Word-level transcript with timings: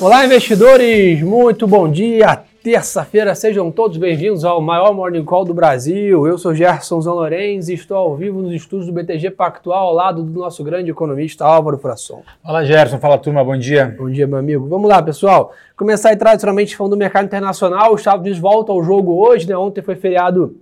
Olá, 0.00 0.26
investidores! 0.26 1.22
Muito 1.22 1.68
bom 1.68 1.88
dia! 1.88 2.42
Terça-feira, 2.62 3.34
sejam 3.34 3.70
todos 3.70 3.96
bem-vindos 3.96 4.44
ao 4.44 4.60
maior 4.60 4.92
Morning 4.92 5.24
Call 5.24 5.44
do 5.44 5.54
Brasil. 5.54 6.26
Eu 6.26 6.36
sou 6.36 6.52
Gerson 6.52 7.00
Zanlorenz 7.00 7.68
e 7.68 7.74
estou 7.74 7.96
ao 7.96 8.16
vivo 8.16 8.42
nos 8.42 8.52
estúdios 8.52 8.86
do 8.86 8.92
BTG 8.92 9.30
Pactual, 9.30 9.88
ao 9.88 9.94
lado 9.94 10.22
do 10.22 10.40
nosso 10.40 10.64
grande 10.64 10.90
economista 10.90 11.44
Álvaro 11.44 11.78
Frasson. 11.78 12.22
Fala, 12.42 12.64
Gerson. 12.64 12.98
Fala, 12.98 13.18
turma. 13.18 13.44
Bom 13.44 13.56
dia. 13.56 13.94
Bom 13.96 14.10
dia, 14.10 14.26
meu 14.26 14.38
amigo. 14.38 14.66
Vamos 14.66 14.88
lá, 14.88 15.00
pessoal. 15.02 15.52
Começar 15.76 16.08
aí 16.08 16.16
tradicionalmente 16.16 16.76
falando 16.76 16.92
do 16.92 16.98
mercado 16.98 17.26
internacional. 17.26 17.92
Os 17.92 18.00
Estados 18.00 18.22
Unidos 18.22 18.38
voltam 18.38 18.74
ao 18.74 18.82
jogo 18.82 19.14
hoje, 19.14 19.48
né? 19.48 19.56
Ontem 19.56 19.82
foi 19.82 19.94
feriado 19.94 20.56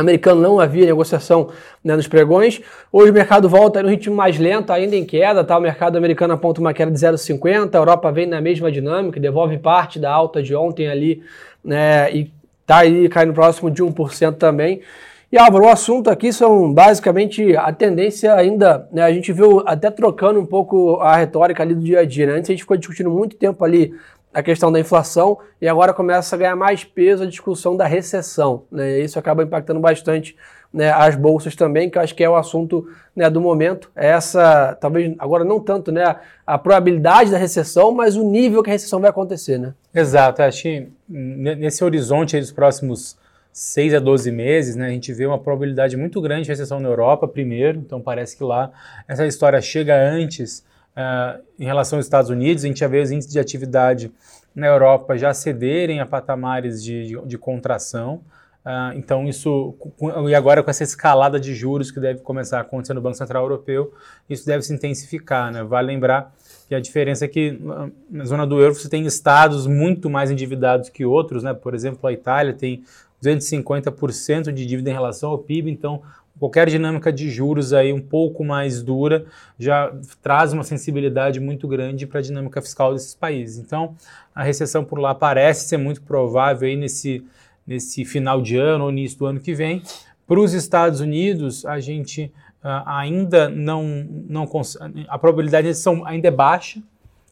americano 0.00 0.40
não 0.40 0.60
havia 0.60 0.86
negociação 0.86 1.48
né, 1.82 1.96
nos 1.96 2.06
pregões. 2.06 2.60
Hoje 2.92 3.10
o 3.10 3.14
mercado 3.14 3.48
volta 3.48 3.82
no 3.82 3.88
ritmo 3.88 4.14
mais 4.14 4.38
lento, 4.38 4.72
ainda 4.72 4.94
em 4.94 5.04
queda, 5.04 5.42
tá? 5.42 5.56
O 5.56 5.60
mercado 5.60 5.96
americano 5.96 6.34
aponta 6.34 6.60
uma 6.60 6.74
queda 6.74 6.90
de 6.90 6.98
0,50, 6.98 7.74
a 7.74 7.78
Europa 7.78 8.12
vem 8.12 8.26
na 8.26 8.40
mesma 8.40 8.70
dinâmica, 8.70 9.18
devolve 9.18 9.58
parte 9.58 9.98
da 9.98 10.12
alta 10.12 10.42
de 10.42 10.54
ontem 10.54 10.88
ali, 10.88 11.22
né? 11.64 12.12
E 12.12 12.30
tá 12.66 12.78
aí 12.78 13.08
caindo 13.08 13.32
próximo 13.32 13.70
de 13.70 13.82
1% 13.82 14.34
também. 14.36 14.82
E 15.30 15.36
Álvaro, 15.36 15.64
o 15.64 15.68
assunto 15.68 16.08
aqui 16.08 16.32
são 16.32 16.72
basicamente 16.72 17.56
a 17.56 17.72
tendência 17.72 18.32
ainda, 18.34 18.88
né? 18.92 19.02
A 19.02 19.12
gente 19.12 19.32
viu 19.32 19.60
até 19.66 19.90
trocando 19.90 20.38
um 20.38 20.46
pouco 20.46 21.00
a 21.00 21.16
retórica 21.16 21.64
ali 21.64 21.74
do 21.74 21.80
dia 21.80 22.00
a 22.00 22.04
dia, 22.04 22.26
né? 22.26 22.34
Antes 22.34 22.50
a 22.50 22.52
gente 22.52 22.62
ficou 22.62 22.76
discutindo 22.76 23.10
muito 23.10 23.34
tempo 23.34 23.64
ali 23.64 23.92
a 24.36 24.42
questão 24.42 24.70
da 24.70 24.78
inflação 24.78 25.38
e 25.62 25.66
agora 25.66 25.94
começa 25.94 26.36
a 26.36 26.38
ganhar 26.38 26.54
mais 26.54 26.84
peso 26.84 27.22
a 27.22 27.26
discussão 27.26 27.74
da 27.74 27.86
recessão. 27.86 28.64
Né? 28.70 29.00
Isso 29.00 29.18
acaba 29.18 29.42
impactando 29.42 29.80
bastante 29.80 30.36
né, 30.70 30.90
as 30.92 31.16
bolsas 31.16 31.56
também, 31.56 31.88
que 31.88 31.96
eu 31.96 32.02
acho 32.02 32.14
que 32.14 32.22
é 32.22 32.28
o 32.28 32.36
assunto 32.36 32.86
né, 33.14 33.30
do 33.30 33.40
momento. 33.40 33.90
É 33.96 34.08
essa, 34.08 34.76
talvez 34.78 35.14
agora 35.18 35.42
não 35.42 35.58
tanto 35.58 35.90
né, 35.90 36.16
a 36.46 36.58
probabilidade 36.58 37.30
da 37.30 37.38
recessão, 37.38 37.92
mas 37.92 38.14
o 38.14 38.30
nível 38.30 38.62
que 38.62 38.68
a 38.68 38.74
recessão 38.74 39.00
vai 39.00 39.08
acontecer. 39.08 39.58
Né? 39.58 39.72
Exato, 39.94 40.42
acho 40.42 40.64
que 40.64 40.86
nesse 41.08 41.82
horizonte 41.82 42.38
dos 42.38 42.52
próximos 42.52 43.16
6 43.54 43.94
a 43.94 43.98
12 43.98 44.30
meses, 44.30 44.76
né, 44.76 44.88
a 44.88 44.90
gente 44.90 45.14
vê 45.14 45.24
uma 45.24 45.38
probabilidade 45.38 45.96
muito 45.96 46.20
grande 46.20 46.42
de 46.42 46.50
recessão 46.50 46.78
na 46.78 46.90
Europa 46.90 47.26
primeiro, 47.26 47.78
então 47.78 48.02
parece 48.02 48.36
que 48.36 48.44
lá 48.44 48.70
essa 49.08 49.26
história 49.26 49.62
chega 49.62 49.98
antes 49.98 50.62
Uh, 50.96 51.42
em 51.58 51.64
relação 51.64 51.98
aos 51.98 52.06
Estados 52.06 52.30
Unidos, 52.30 52.64
a 52.64 52.66
gente 52.66 52.80
já 52.80 52.88
vê 52.88 53.00
os 53.02 53.10
índices 53.10 53.32
de 53.32 53.38
atividade 53.38 54.10
na 54.54 54.66
Europa 54.66 55.18
já 55.18 55.34
cederem 55.34 56.00
a 56.00 56.06
patamares 56.06 56.82
de, 56.82 57.08
de, 57.08 57.26
de 57.26 57.38
contração. 57.38 58.22
Uh, 58.64 58.96
então, 58.96 59.28
isso, 59.28 59.76
e 60.28 60.34
agora 60.34 60.62
com 60.62 60.70
essa 60.70 60.82
escalada 60.82 61.38
de 61.38 61.54
juros 61.54 61.90
que 61.90 62.00
deve 62.00 62.20
começar 62.20 62.58
a 62.58 62.60
acontecer 62.62 62.94
no 62.94 63.00
Banco 63.02 63.16
Central 63.16 63.44
Europeu, 63.44 63.92
isso 64.28 64.46
deve 64.46 64.62
se 64.62 64.72
intensificar. 64.72 65.52
Né? 65.52 65.62
Vale 65.62 65.88
lembrar 65.88 66.34
que 66.66 66.74
a 66.74 66.80
diferença 66.80 67.26
é 67.26 67.28
que 67.28 67.60
na 68.10 68.24
zona 68.24 68.46
do 68.46 68.58
euro 68.58 68.74
você 68.74 68.88
tem 68.88 69.06
estados 69.06 69.66
muito 69.66 70.10
mais 70.10 70.30
endividados 70.30 70.88
que 70.88 71.04
outros, 71.04 71.42
né? 71.44 71.54
por 71.54 71.74
exemplo, 71.74 72.08
a 72.08 72.12
Itália 72.12 72.54
tem 72.54 72.82
250% 73.22 74.50
de 74.50 74.66
dívida 74.66 74.90
em 74.90 74.92
relação 74.92 75.30
ao 75.30 75.38
PIB, 75.38 75.70
então 75.70 76.02
qualquer 76.38 76.68
dinâmica 76.68 77.12
de 77.12 77.30
juros 77.30 77.72
aí 77.72 77.92
um 77.92 78.00
pouco 78.00 78.44
mais 78.44 78.82
dura 78.82 79.26
já 79.58 79.92
traz 80.22 80.52
uma 80.52 80.62
sensibilidade 80.62 81.40
muito 81.40 81.66
grande 81.66 82.06
para 82.06 82.20
a 82.20 82.22
dinâmica 82.22 82.60
fiscal 82.60 82.92
desses 82.92 83.14
países. 83.14 83.58
Então, 83.58 83.94
a 84.34 84.42
recessão 84.42 84.84
por 84.84 84.98
lá 84.98 85.14
parece 85.14 85.68
ser 85.68 85.76
muito 85.76 86.02
provável 86.02 86.68
aí 86.68 86.76
nesse, 86.76 87.24
nesse 87.66 88.04
final 88.04 88.40
de 88.42 88.56
ano 88.56 88.84
ou 88.84 88.90
início 88.90 89.18
do 89.18 89.26
ano 89.26 89.40
que 89.40 89.54
vem. 89.54 89.82
Para 90.26 90.40
os 90.40 90.52
Estados 90.52 91.00
Unidos, 91.00 91.64
a 91.64 91.78
gente 91.80 92.32
uh, 92.62 92.82
ainda 92.84 93.48
não, 93.48 94.06
não 94.28 94.48
a 95.08 95.18
probabilidade 95.18 95.62
de 95.62 95.68
recessão 95.68 96.04
ainda 96.04 96.28
é 96.28 96.32
baixa, 96.32 96.82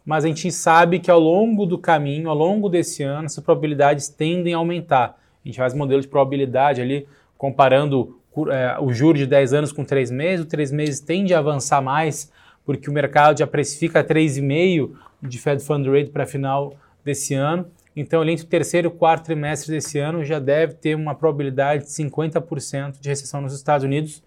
mas 0.05 0.25
a 0.25 0.29
gente 0.29 0.51
sabe 0.53 0.99
que 0.99 1.11
ao 1.11 1.19
longo 1.19 1.67
do 1.67 1.79
caminho, 1.79 2.29
ao 2.29 2.37
longo 2.37 2.69
desse 2.69 3.03
ano, 3.03 3.25
essas 3.27 3.43
probabilidades 3.43 4.09
tendem 4.09 4.55
a 4.55 4.59
aumentar. 4.59 5.19
A 5.45 5.49
gente 5.49 5.57
faz 5.57 5.75
modelo 5.75 6.01
de 6.01 6.09
probabilidade 6.09 6.81
ali 6.81 7.07
comparando 7.37 8.19
é, 8.51 8.77
o 8.81 8.93
juro 8.93 9.17
de 9.19 9.27
10 9.27 9.53
anos 9.53 9.73
com 9.73 9.85
3 9.85 10.11
meses, 10.11 10.45
o 10.45 10.49
3 10.49 10.73
meses 10.73 11.01
tende 11.01 11.35
a 11.35 11.39
avançar 11.39 11.81
mais, 11.81 12.31
porque 12.65 12.91
o 12.91 12.93
mercado 12.93 13.39
já 13.39 13.47
precifica 13.47 14.03
3,5% 14.03 14.91
de 15.23 15.39
Fed 15.39 15.63
Fund 15.63 15.87
Rate 15.87 16.11
para 16.11 16.27
final 16.27 16.75
desse 17.05 17.35
ano. 17.35 17.67
Então, 17.97 18.25
entre 18.29 18.45
o 18.45 18.49
terceiro 18.49 18.89
e 18.89 18.89
o 18.89 18.91
quarto 18.91 19.27
trimestre 19.27 19.73
desse 19.73 19.99
ano, 19.99 20.25
já 20.25 20.39
deve 20.39 20.75
ter 20.75 20.97
uma 20.97 21.15
probabilidade 21.15 21.85
de 21.85 21.91
50% 21.91 23.01
de 23.01 23.09
recessão 23.09 23.41
nos 23.41 23.55
Estados 23.55 23.85
Unidos 23.85 24.23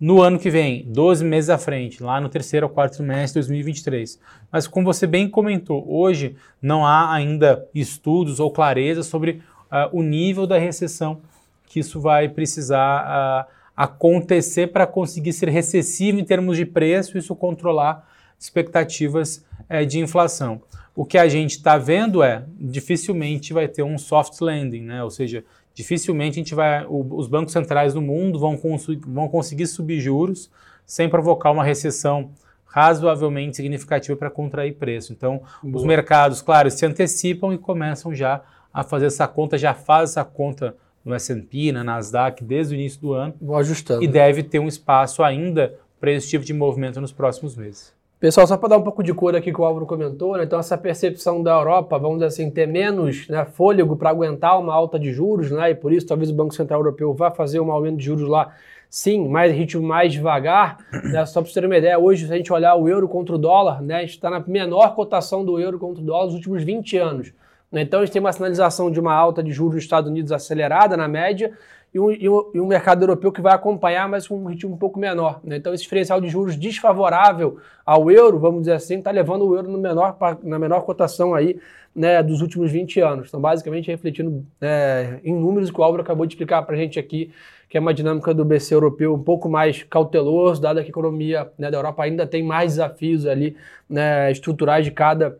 no 0.00 0.22
ano 0.22 0.38
que 0.38 0.48
vem, 0.48 0.86
12 0.88 1.22
meses 1.22 1.50
à 1.50 1.58
frente, 1.58 2.02
lá 2.02 2.18
no 2.20 2.30
terceiro 2.30 2.66
ou 2.66 2.72
quarto 2.72 2.96
trimestre 2.96 3.42
de 3.42 3.48
2023. 3.48 4.18
Mas, 4.50 4.66
como 4.66 4.86
você 4.86 5.06
bem 5.06 5.28
comentou, 5.28 5.84
hoje 5.86 6.36
não 6.62 6.86
há 6.86 7.12
ainda 7.12 7.68
estudos 7.74 8.40
ou 8.40 8.50
clareza 8.50 9.02
sobre 9.02 9.42
uh, 9.70 9.90
o 9.92 10.02
nível 10.02 10.46
da 10.46 10.56
recessão 10.56 11.20
que 11.70 11.78
isso 11.78 12.00
vai 12.00 12.28
precisar 12.28 13.46
uh, 13.46 13.50
acontecer 13.76 14.72
para 14.72 14.88
conseguir 14.88 15.32
ser 15.32 15.48
recessivo 15.48 16.18
em 16.18 16.24
termos 16.24 16.56
de 16.56 16.66
preço, 16.66 17.16
isso 17.16 17.34
controlar 17.36 18.08
expectativas 18.36 19.44
uh, 19.70 19.86
de 19.86 20.00
inflação. 20.00 20.60
O 20.96 21.04
que 21.04 21.16
a 21.16 21.28
gente 21.28 21.52
está 21.52 21.78
vendo 21.78 22.24
é 22.24 22.44
dificilmente 22.58 23.52
vai 23.52 23.68
ter 23.68 23.84
um 23.84 23.96
soft 23.96 24.40
landing, 24.40 24.82
né? 24.82 25.04
ou 25.04 25.10
seja, 25.10 25.44
dificilmente 25.72 26.40
a 26.40 26.42
gente 26.42 26.56
vai, 26.56 26.84
o, 26.86 27.06
os 27.14 27.28
bancos 27.28 27.52
centrais 27.52 27.94
do 27.94 28.02
mundo 28.02 28.40
vão, 28.40 28.56
cons 28.56 28.86
vão 29.06 29.28
conseguir 29.28 29.68
subir 29.68 30.00
juros 30.00 30.50
sem 30.84 31.08
provocar 31.08 31.52
uma 31.52 31.62
recessão 31.62 32.32
razoavelmente 32.66 33.56
significativa 33.56 34.16
para 34.16 34.28
contrair 34.28 34.74
preço. 34.74 35.12
Então, 35.12 35.40
Boa. 35.62 35.76
os 35.76 35.84
mercados, 35.84 36.42
claro, 36.42 36.68
se 36.68 36.84
antecipam 36.84 37.54
e 37.54 37.58
começam 37.58 38.12
já 38.12 38.42
a 38.74 38.82
fazer 38.82 39.06
essa 39.06 39.28
conta, 39.28 39.56
já 39.56 39.72
faz 39.72 40.10
essa 40.10 40.24
conta 40.24 40.74
no 41.04 41.14
S&P, 41.14 41.72
na 41.72 41.82
Nasdaq, 41.82 42.44
desde 42.44 42.74
o 42.74 42.76
início 42.76 43.00
do 43.00 43.12
ano. 43.12 43.34
Vou 43.40 43.56
ajustando. 43.56 44.02
E 44.02 44.08
deve 44.08 44.42
ter 44.42 44.58
um 44.58 44.68
espaço 44.68 45.22
ainda 45.22 45.74
para 46.00 46.12
esse 46.12 46.28
tipo 46.28 46.44
de 46.44 46.52
movimento 46.54 47.00
nos 47.00 47.12
próximos 47.12 47.56
meses. 47.56 47.92
Pessoal, 48.20 48.46
só 48.46 48.58
para 48.58 48.68
dar 48.68 48.76
um 48.76 48.82
pouco 48.82 49.02
de 49.02 49.14
cor 49.14 49.34
aqui 49.34 49.50
que 49.50 49.58
o 49.58 49.64
Álvaro 49.64 49.86
comentou, 49.86 50.36
né? 50.36 50.44
então 50.44 50.58
essa 50.58 50.76
percepção 50.76 51.42
da 51.42 51.52
Europa, 51.52 51.98
vamos 51.98 52.18
dizer 52.18 52.26
assim, 52.26 52.50
ter 52.50 52.68
menos 52.68 53.26
né, 53.28 53.46
fôlego 53.46 53.96
para 53.96 54.10
aguentar 54.10 54.60
uma 54.60 54.74
alta 54.74 54.98
de 54.98 55.10
juros, 55.10 55.50
né? 55.50 55.70
e 55.70 55.74
por 55.74 55.90
isso 55.90 56.06
talvez 56.06 56.30
o 56.30 56.34
Banco 56.34 56.54
Central 56.54 56.80
Europeu 56.80 57.14
vá 57.14 57.30
fazer 57.30 57.60
um 57.60 57.72
aumento 57.72 57.96
de 57.96 58.04
juros 58.04 58.28
lá, 58.28 58.54
sim, 58.90 59.26
mais 59.26 59.50
ritmo 59.54 59.82
mais 59.82 60.12
devagar. 60.12 60.76
Né? 60.92 61.24
Só 61.24 61.40
para 61.40 61.46
vocês 61.46 61.54
terem 61.54 61.70
uma 61.70 61.78
ideia, 61.78 61.98
hoje 61.98 62.26
se 62.26 62.32
a 62.32 62.36
gente 62.36 62.52
olhar 62.52 62.74
o 62.74 62.86
euro 62.86 63.08
contra 63.08 63.34
o 63.34 63.38
dólar, 63.38 63.80
né, 63.80 63.94
a 63.96 64.00
gente 64.00 64.10
está 64.10 64.28
na 64.28 64.40
menor 64.40 64.94
cotação 64.94 65.42
do 65.42 65.58
euro 65.58 65.78
contra 65.78 66.02
o 66.02 66.04
dólar 66.04 66.26
nos 66.26 66.34
últimos 66.34 66.62
20 66.62 66.98
anos. 66.98 67.32
Né? 67.70 67.82
Então 67.82 68.00
a 68.00 68.04
gente 68.04 68.12
tem 68.12 68.20
uma 68.20 68.32
sinalização 68.32 68.90
de 68.90 68.98
uma 68.98 69.14
alta 69.14 69.42
de 69.42 69.52
juros 69.52 69.74
nos 69.74 69.84
Estados 69.84 70.10
Unidos 70.10 70.32
acelerada 70.32 70.96
na 70.96 71.06
média 71.06 71.52
e 71.92 71.98
um, 71.98 72.10
e 72.10 72.28
um, 72.28 72.50
e 72.54 72.60
um 72.60 72.66
mercado 72.66 73.02
europeu 73.02 73.32
que 73.32 73.40
vai 73.40 73.52
acompanhar, 73.52 74.08
mas 74.08 74.26
com 74.26 74.36
um 74.36 74.46
ritmo 74.46 74.74
um 74.74 74.76
pouco 74.76 74.98
menor. 74.98 75.40
Né? 75.42 75.56
Então 75.56 75.74
esse 75.74 75.82
diferencial 75.82 76.20
de 76.20 76.28
juros 76.28 76.56
desfavorável 76.56 77.58
ao 77.84 78.10
euro, 78.10 78.38
vamos 78.38 78.60
dizer 78.60 78.72
assim, 78.72 78.98
está 78.98 79.10
levando 79.10 79.46
o 79.46 79.54
euro 79.54 79.68
no 79.68 79.78
menor, 79.78 80.16
na 80.42 80.58
menor 80.58 80.82
cotação 80.82 81.34
aí 81.34 81.58
né, 81.94 82.22
dos 82.22 82.40
últimos 82.40 82.70
20 82.70 83.00
anos. 83.00 83.28
Então 83.28 83.40
basicamente 83.40 83.88
refletindo 83.88 84.44
é, 84.60 85.20
em 85.24 85.34
números 85.34 85.70
que 85.70 85.80
o 85.80 85.84
Álvaro 85.84 86.02
acabou 86.02 86.26
de 86.26 86.34
explicar 86.34 86.62
para 86.62 86.74
a 86.74 86.78
gente 86.78 86.98
aqui, 86.98 87.32
que 87.68 87.76
é 87.76 87.80
uma 87.80 87.94
dinâmica 87.94 88.34
do 88.34 88.44
BC 88.44 88.74
europeu 88.74 89.14
um 89.14 89.22
pouco 89.22 89.48
mais 89.48 89.84
cauteloso, 89.84 90.60
dado 90.60 90.80
que 90.80 90.86
a 90.86 90.88
economia 90.88 91.50
né, 91.56 91.70
da 91.70 91.78
Europa 91.78 92.02
ainda 92.02 92.26
tem 92.26 92.42
mais 92.42 92.72
desafios 92.72 93.26
ali 93.26 93.56
né, 93.88 94.30
estruturais 94.30 94.84
de 94.84 94.90
cada 94.90 95.38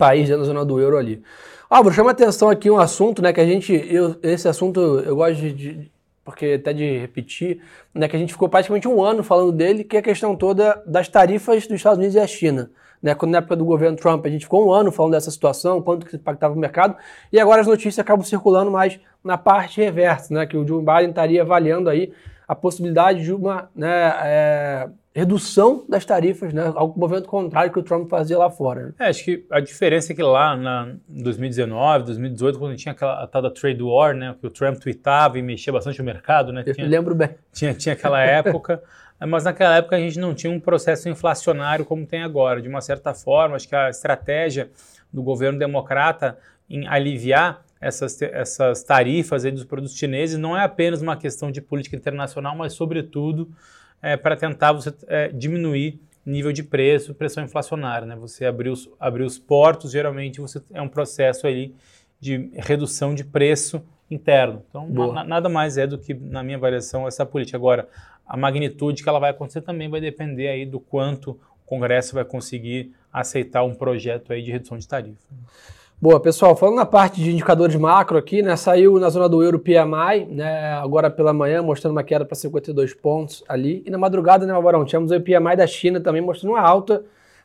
país 0.00 0.26
dentro 0.26 0.40
da 0.42 0.46
zona 0.46 0.64
do 0.64 0.80
euro 0.80 0.96
ali. 0.96 1.22
Álvaro, 1.68 1.94
chama 1.94 2.10
atenção 2.10 2.48
aqui 2.48 2.70
um 2.70 2.78
assunto, 2.78 3.20
né, 3.20 3.32
que 3.32 3.40
a 3.40 3.46
gente, 3.46 3.72
eu, 3.72 4.16
esse 4.22 4.48
assunto 4.48 4.80
eu 4.80 5.14
gosto 5.14 5.36
de, 5.36 5.52
de, 5.52 5.92
porque 6.24 6.58
até 6.58 6.72
de 6.72 6.98
repetir, 6.98 7.60
né, 7.94 8.08
que 8.08 8.16
a 8.16 8.18
gente 8.18 8.32
ficou 8.32 8.48
praticamente 8.48 8.88
um 8.88 9.04
ano 9.04 9.22
falando 9.22 9.52
dele, 9.52 9.84
que 9.84 9.96
é 9.96 10.00
a 10.00 10.02
questão 10.02 10.34
toda 10.34 10.82
das 10.86 11.06
tarifas 11.06 11.66
dos 11.66 11.76
Estados 11.76 11.98
Unidos 11.98 12.16
e 12.16 12.18
a 12.18 12.26
China. 12.26 12.70
Né, 13.02 13.14
quando 13.14 13.32
na 13.32 13.38
época 13.38 13.56
do 13.56 13.64
governo 13.64 13.96
Trump 13.96 14.26
a 14.26 14.28
gente 14.28 14.44
ficou 14.44 14.66
um 14.66 14.72
ano 14.72 14.90
falando 14.90 15.12
dessa 15.12 15.30
situação, 15.30 15.80
quanto 15.80 16.04
que 16.06 16.16
impactava 16.16 16.54
o 16.54 16.58
mercado, 16.58 16.96
e 17.32 17.38
agora 17.38 17.60
as 17.60 17.66
notícias 17.66 17.98
acabam 17.98 18.24
circulando 18.24 18.70
mais 18.70 18.98
na 19.22 19.38
parte 19.38 19.80
reversa, 19.80 20.34
né, 20.34 20.46
que 20.46 20.56
o 20.56 20.66
Joe 20.66 20.80
Biden 20.80 21.10
estaria 21.10 21.42
avaliando 21.42 21.88
aí 21.88 22.12
a 22.48 22.54
possibilidade 22.54 23.22
de 23.22 23.32
uma 23.32 23.70
né, 23.76 24.12
é, 24.24 24.88
redução 25.14 25.84
das 25.88 26.04
tarifas, 26.04 26.52
né? 26.52 26.72
Algo 26.74 26.98
movimento 26.98 27.28
contrário 27.28 27.72
que 27.72 27.78
o 27.78 27.82
Trump 27.82 28.08
fazia 28.08 28.38
lá 28.38 28.48
fora. 28.48 28.86
Né? 28.86 28.92
É, 29.00 29.06
acho 29.08 29.24
que 29.24 29.44
a 29.50 29.60
diferença 29.60 30.12
é 30.12 30.16
que 30.16 30.22
lá 30.22 30.56
na, 30.56 30.94
em 31.08 31.22
2019, 31.22 32.04
2018, 32.04 32.58
quando 32.58 32.76
tinha 32.76 32.92
aquela 32.92 33.22
a 33.22 33.26
tal 33.26 33.42
da 33.42 33.50
trade 33.50 33.82
war, 33.82 34.14
né? 34.14 34.36
Que 34.40 34.46
o 34.46 34.50
Trump 34.50 34.78
tweetava 34.78 35.38
e 35.38 35.42
mexia 35.42 35.72
bastante 35.72 36.00
o 36.00 36.04
mercado, 36.04 36.52
né? 36.52 36.62
Tinha, 36.62 36.86
Eu 36.86 36.90
lembro 36.90 37.14
bem. 37.14 37.30
Tinha, 37.52 37.74
tinha 37.74 37.94
aquela 37.94 38.20
época. 38.22 38.82
mas 39.26 39.44
naquela 39.44 39.76
época 39.76 39.96
a 39.96 40.00
gente 40.00 40.18
não 40.18 40.32
tinha 40.32 40.52
um 40.52 40.60
processo 40.60 41.08
inflacionário 41.08 41.84
como 41.84 42.06
tem 42.06 42.22
agora. 42.22 42.62
De 42.62 42.68
uma 42.68 42.80
certa 42.80 43.12
forma, 43.12 43.56
acho 43.56 43.68
que 43.68 43.74
a 43.74 43.90
estratégia 43.90 44.70
do 45.12 45.22
governo 45.22 45.58
democrata 45.58 46.38
em 46.68 46.86
aliviar 46.86 47.64
essas, 47.80 48.20
essas 48.22 48.84
tarifas 48.84 49.42
dos 49.42 49.64
produtos 49.64 49.96
chineses 49.96 50.38
não 50.38 50.56
é 50.56 50.62
apenas 50.62 51.02
uma 51.02 51.16
questão 51.16 51.50
de 51.50 51.60
política 51.60 51.96
internacional, 51.96 52.54
mas, 52.54 52.74
sobretudo, 52.74 53.50
é, 54.02 54.16
para 54.16 54.36
tentar 54.36 54.72
você 54.72 54.92
é, 55.06 55.28
diminuir 55.28 56.00
nível 56.24 56.52
de 56.52 56.62
preço, 56.62 57.14
pressão 57.14 57.44
inflacionária. 57.44 58.06
Né? 58.06 58.16
Você 58.16 58.44
abrir 58.44 58.70
os, 58.70 58.88
abrir 58.98 59.24
os 59.24 59.38
portos, 59.38 59.92
geralmente 59.92 60.40
você 60.40 60.62
é 60.72 60.80
um 60.80 60.88
processo 60.88 61.46
ali 61.46 61.74
de 62.20 62.50
redução 62.54 63.14
de 63.14 63.24
preço 63.24 63.82
interno. 64.10 64.62
Então, 64.68 64.88
na, 65.12 65.24
nada 65.24 65.48
mais 65.48 65.78
é 65.78 65.86
do 65.86 65.98
que, 65.98 66.12
na 66.12 66.42
minha 66.42 66.56
avaliação, 66.56 67.06
essa 67.06 67.24
política. 67.24 67.56
Agora, 67.56 67.88
a 68.26 68.36
magnitude 68.36 69.02
que 69.02 69.08
ela 69.08 69.18
vai 69.18 69.30
acontecer 69.30 69.62
também 69.62 69.88
vai 69.88 70.00
depender 70.00 70.48
aí 70.48 70.66
do 70.66 70.78
quanto 70.78 71.32
o 71.32 71.66
Congresso 71.66 72.14
vai 72.14 72.24
conseguir 72.24 72.92
aceitar 73.12 73.62
um 73.64 73.74
projeto 73.74 74.32
aí 74.32 74.42
de 74.42 74.52
redução 74.52 74.76
de 74.76 74.86
tarifa. 74.86 75.26
Boa, 76.02 76.18
pessoal, 76.18 76.56
falando 76.56 76.76
na 76.76 76.86
parte 76.86 77.22
de 77.22 77.30
indicadores 77.30 77.76
macro 77.76 78.16
aqui, 78.16 78.40
né, 78.40 78.56
saiu 78.56 78.98
na 78.98 79.10
zona 79.10 79.28
do 79.28 79.42
euro 79.42 79.58
PMI, 79.58 80.24
né, 80.30 80.72
agora 80.72 81.10
pela 81.10 81.30
manhã, 81.30 81.60
mostrando 81.60 81.92
uma 81.92 82.02
queda 82.02 82.24
para 82.24 82.34
52 82.34 82.94
pontos 82.94 83.44
ali, 83.46 83.82
e 83.84 83.90
na 83.90 83.98
madrugada, 83.98 84.46
né, 84.46 84.52
Alvarão, 84.54 84.82
tínhamos 84.82 85.12
o 85.12 85.20
PMI 85.20 85.56
da 85.58 85.66
China 85.66 86.00
também 86.00 86.22
mostrando 86.22 86.54
uma 86.54 86.62
alta, 86.62 87.04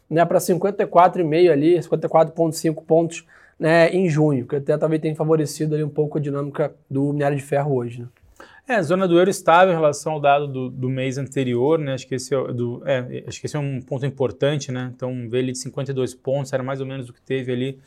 né, 0.09 0.23
para 0.23 0.39
54,5 0.39 1.51
ali, 1.51 1.77
54,5 1.77 2.81
pontos, 2.85 3.25
né, 3.59 3.89
em 3.89 4.07
junho, 4.09 4.47
que 4.47 4.55
até 4.55 4.77
talvez 4.77 5.01
tenha 5.01 5.15
favorecido 5.17 5.75
ali 5.75 5.83
um 5.83 5.89
pouco 5.89 6.17
a 6.17 6.21
dinâmica 6.21 6.73
do 6.89 7.11
minério 7.11 7.35
de 7.35 7.43
ferro 7.43 7.75
hoje, 7.75 8.03
né. 8.03 8.07
É, 8.69 8.75
a 8.75 8.81
zona 8.81 9.05
do 9.05 9.17
euro 9.17 9.29
estável 9.29 9.73
em 9.73 9.75
relação 9.75 10.13
ao 10.13 10.19
dado 10.21 10.47
do, 10.47 10.69
do 10.69 10.89
mês 10.89 11.19
anterior, 11.19 11.77
né? 11.77 11.93
Acho 11.93 12.07
que, 12.07 12.15
esse 12.15 12.33
é, 12.33 12.47
do, 12.51 12.81
é, 12.83 13.23
acho 13.27 13.39
que 13.39 13.45
esse 13.45 13.55
é 13.55 13.59
um 13.59 13.79
ponto 13.79 14.03
importante, 14.07 14.71
né? 14.71 14.91
Então, 14.95 15.29
ver 15.29 15.37
ele 15.37 15.51
de 15.51 15.59
52 15.59 16.15
pontos 16.15 16.51
era 16.51 16.63
mais 16.63 16.81
ou 16.81 16.87
menos 16.87 17.07
o 17.07 17.13
que 17.13 17.21
teve 17.21 17.51
ali 17.51 17.79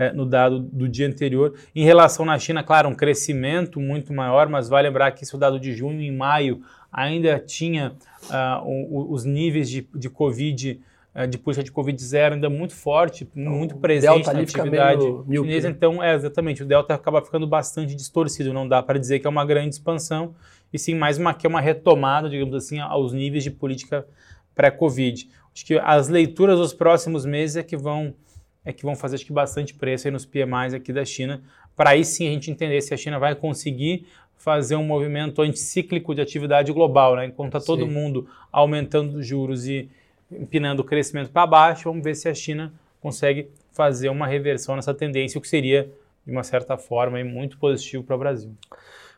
é, 0.00 0.10
no 0.14 0.24
dado 0.24 0.58
do 0.58 0.88
dia 0.88 1.06
anterior. 1.06 1.52
Em 1.76 1.84
relação 1.84 2.24
na 2.24 2.38
China, 2.38 2.62
claro, 2.62 2.88
um 2.88 2.94
crescimento 2.94 3.78
muito 3.78 4.14
maior, 4.14 4.48
mas 4.48 4.66
vale 4.66 4.88
lembrar 4.88 5.10
que 5.10 5.24
esse 5.24 5.34
é 5.34 5.36
o 5.36 5.38
dado 5.38 5.60
de 5.60 5.74
junho 5.74 6.00
e 6.00 6.10
maio 6.10 6.62
ainda 6.90 7.38
tinha 7.38 7.92
uh, 8.30 8.64
o, 8.64 9.12
os 9.12 9.26
níveis 9.26 9.68
de, 9.68 9.86
de 9.94 10.08
Covid, 10.08 10.80
uh, 11.14 11.26
de 11.26 11.36
política 11.36 11.62
de 11.62 11.70
Covid 11.70 12.02
zero 12.02 12.34
ainda 12.34 12.48
muito 12.48 12.74
forte, 12.74 13.28
então, 13.36 13.52
muito 13.52 13.76
presente 13.76 14.32
na 14.32 14.40
atividade 14.40 15.02
chinesa. 15.30 15.68
Então, 15.68 16.02
é, 16.02 16.14
exatamente, 16.14 16.62
o 16.62 16.66
Delta 16.66 16.94
acaba 16.94 17.20
ficando 17.20 17.46
bastante 17.46 17.94
distorcido, 17.94 18.54
não 18.54 18.66
dá 18.66 18.82
para 18.82 18.98
dizer 18.98 19.18
que 19.18 19.26
é 19.26 19.30
uma 19.30 19.44
grande 19.44 19.74
expansão, 19.74 20.34
e 20.72 20.78
sim 20.78 20.94
mais 20.94 21.18
uma, 21.18 21.34
que 21.34 21.46
é 21.46 21.48
uma 21.50 21.60
retomada, 21.60 22.30
digamos 22.30 22.54
assim, 22.54 22.78
aos 22.78 23.12
níveis 23.12 23.44
de 23.44 23.50
política 23.50 24.06
pré-Covid. 24.54 25.28
Acho 25.54 25.66
que 25.66 25.78
as 25.78 26.08
leituras 26.08 26.58
dos 26.58 26.72
próximos 26.72 27.26
meses 27.26 27.56
é 27.56 27.62
que 27.62 27.76
vão 27.76 28.14
é 28.70 28.72
que 28.72 28.84
vão 28.84 28.94
fazer 28.94 29.16
acho 29.16 29.26
que 29.26 29.32
bastante 29.32 29.74
preço 29.74 30.08
aí 30.08 30.12
nos 30.12 30.24
PMIs 30.24 30.74
aqui 30.74 30.92
da 30.92 31.04
China, 31.04 31.42
para 31.76 31.90
aí 31.90 32.04
sim 32.04 32.28
a 32.28 32.30
gente 32.30 32.50
entender 32.50 32.80
se 32.80 32.94
a 32.94 32.96
China 32.96 33.18
vai 33.18 33.34
conseguir 33.34 34.06
fazer 34.36 34.74
um 34.76 34.84
movimento 34.84 35.42
anticíclico 35.42 36.14
de 36.14 36.20
atividade 36.20 36.72
global, 36.72 37.16
né? 37.16 37.26
Enquanto 37.26 37.56
está 37.56 37.60
todo 37.60 37.86
mundo 37.86 38.26
aumentando 38.50 39.18
os 39.18 39.26
juros 39.26 39.66
e 39.66 39.90
empinando 40.32 40.80
o 40.80 40.84
crescimento 40.84 41.30
para 41.30 41.46
baixo, 41.46 41.84
vamos 41.84 42.02
ver 42.02 42.14
se 42.14 42.28
a 42.28 42.34
China 42.34 42.72
consegue 43.00 43.48
fazer 43.72 44.08
uma 44.08 44.26
reversão 44.26 44.76
nessa 44.76 44.94
tendência, 44.94 45.38
o 45.38 45.42
que 45.42 45.48
seria, 45.48 45.90
de 46.24 46.32
uma 46.32 46.42
certa 46.42 46.78
forma, 46.78 47.22
muito 47.22 47.58
positivo 47.58 48.02
para 48.02 48.16
o 48.16 48.18
Brasil. 48.18 48.50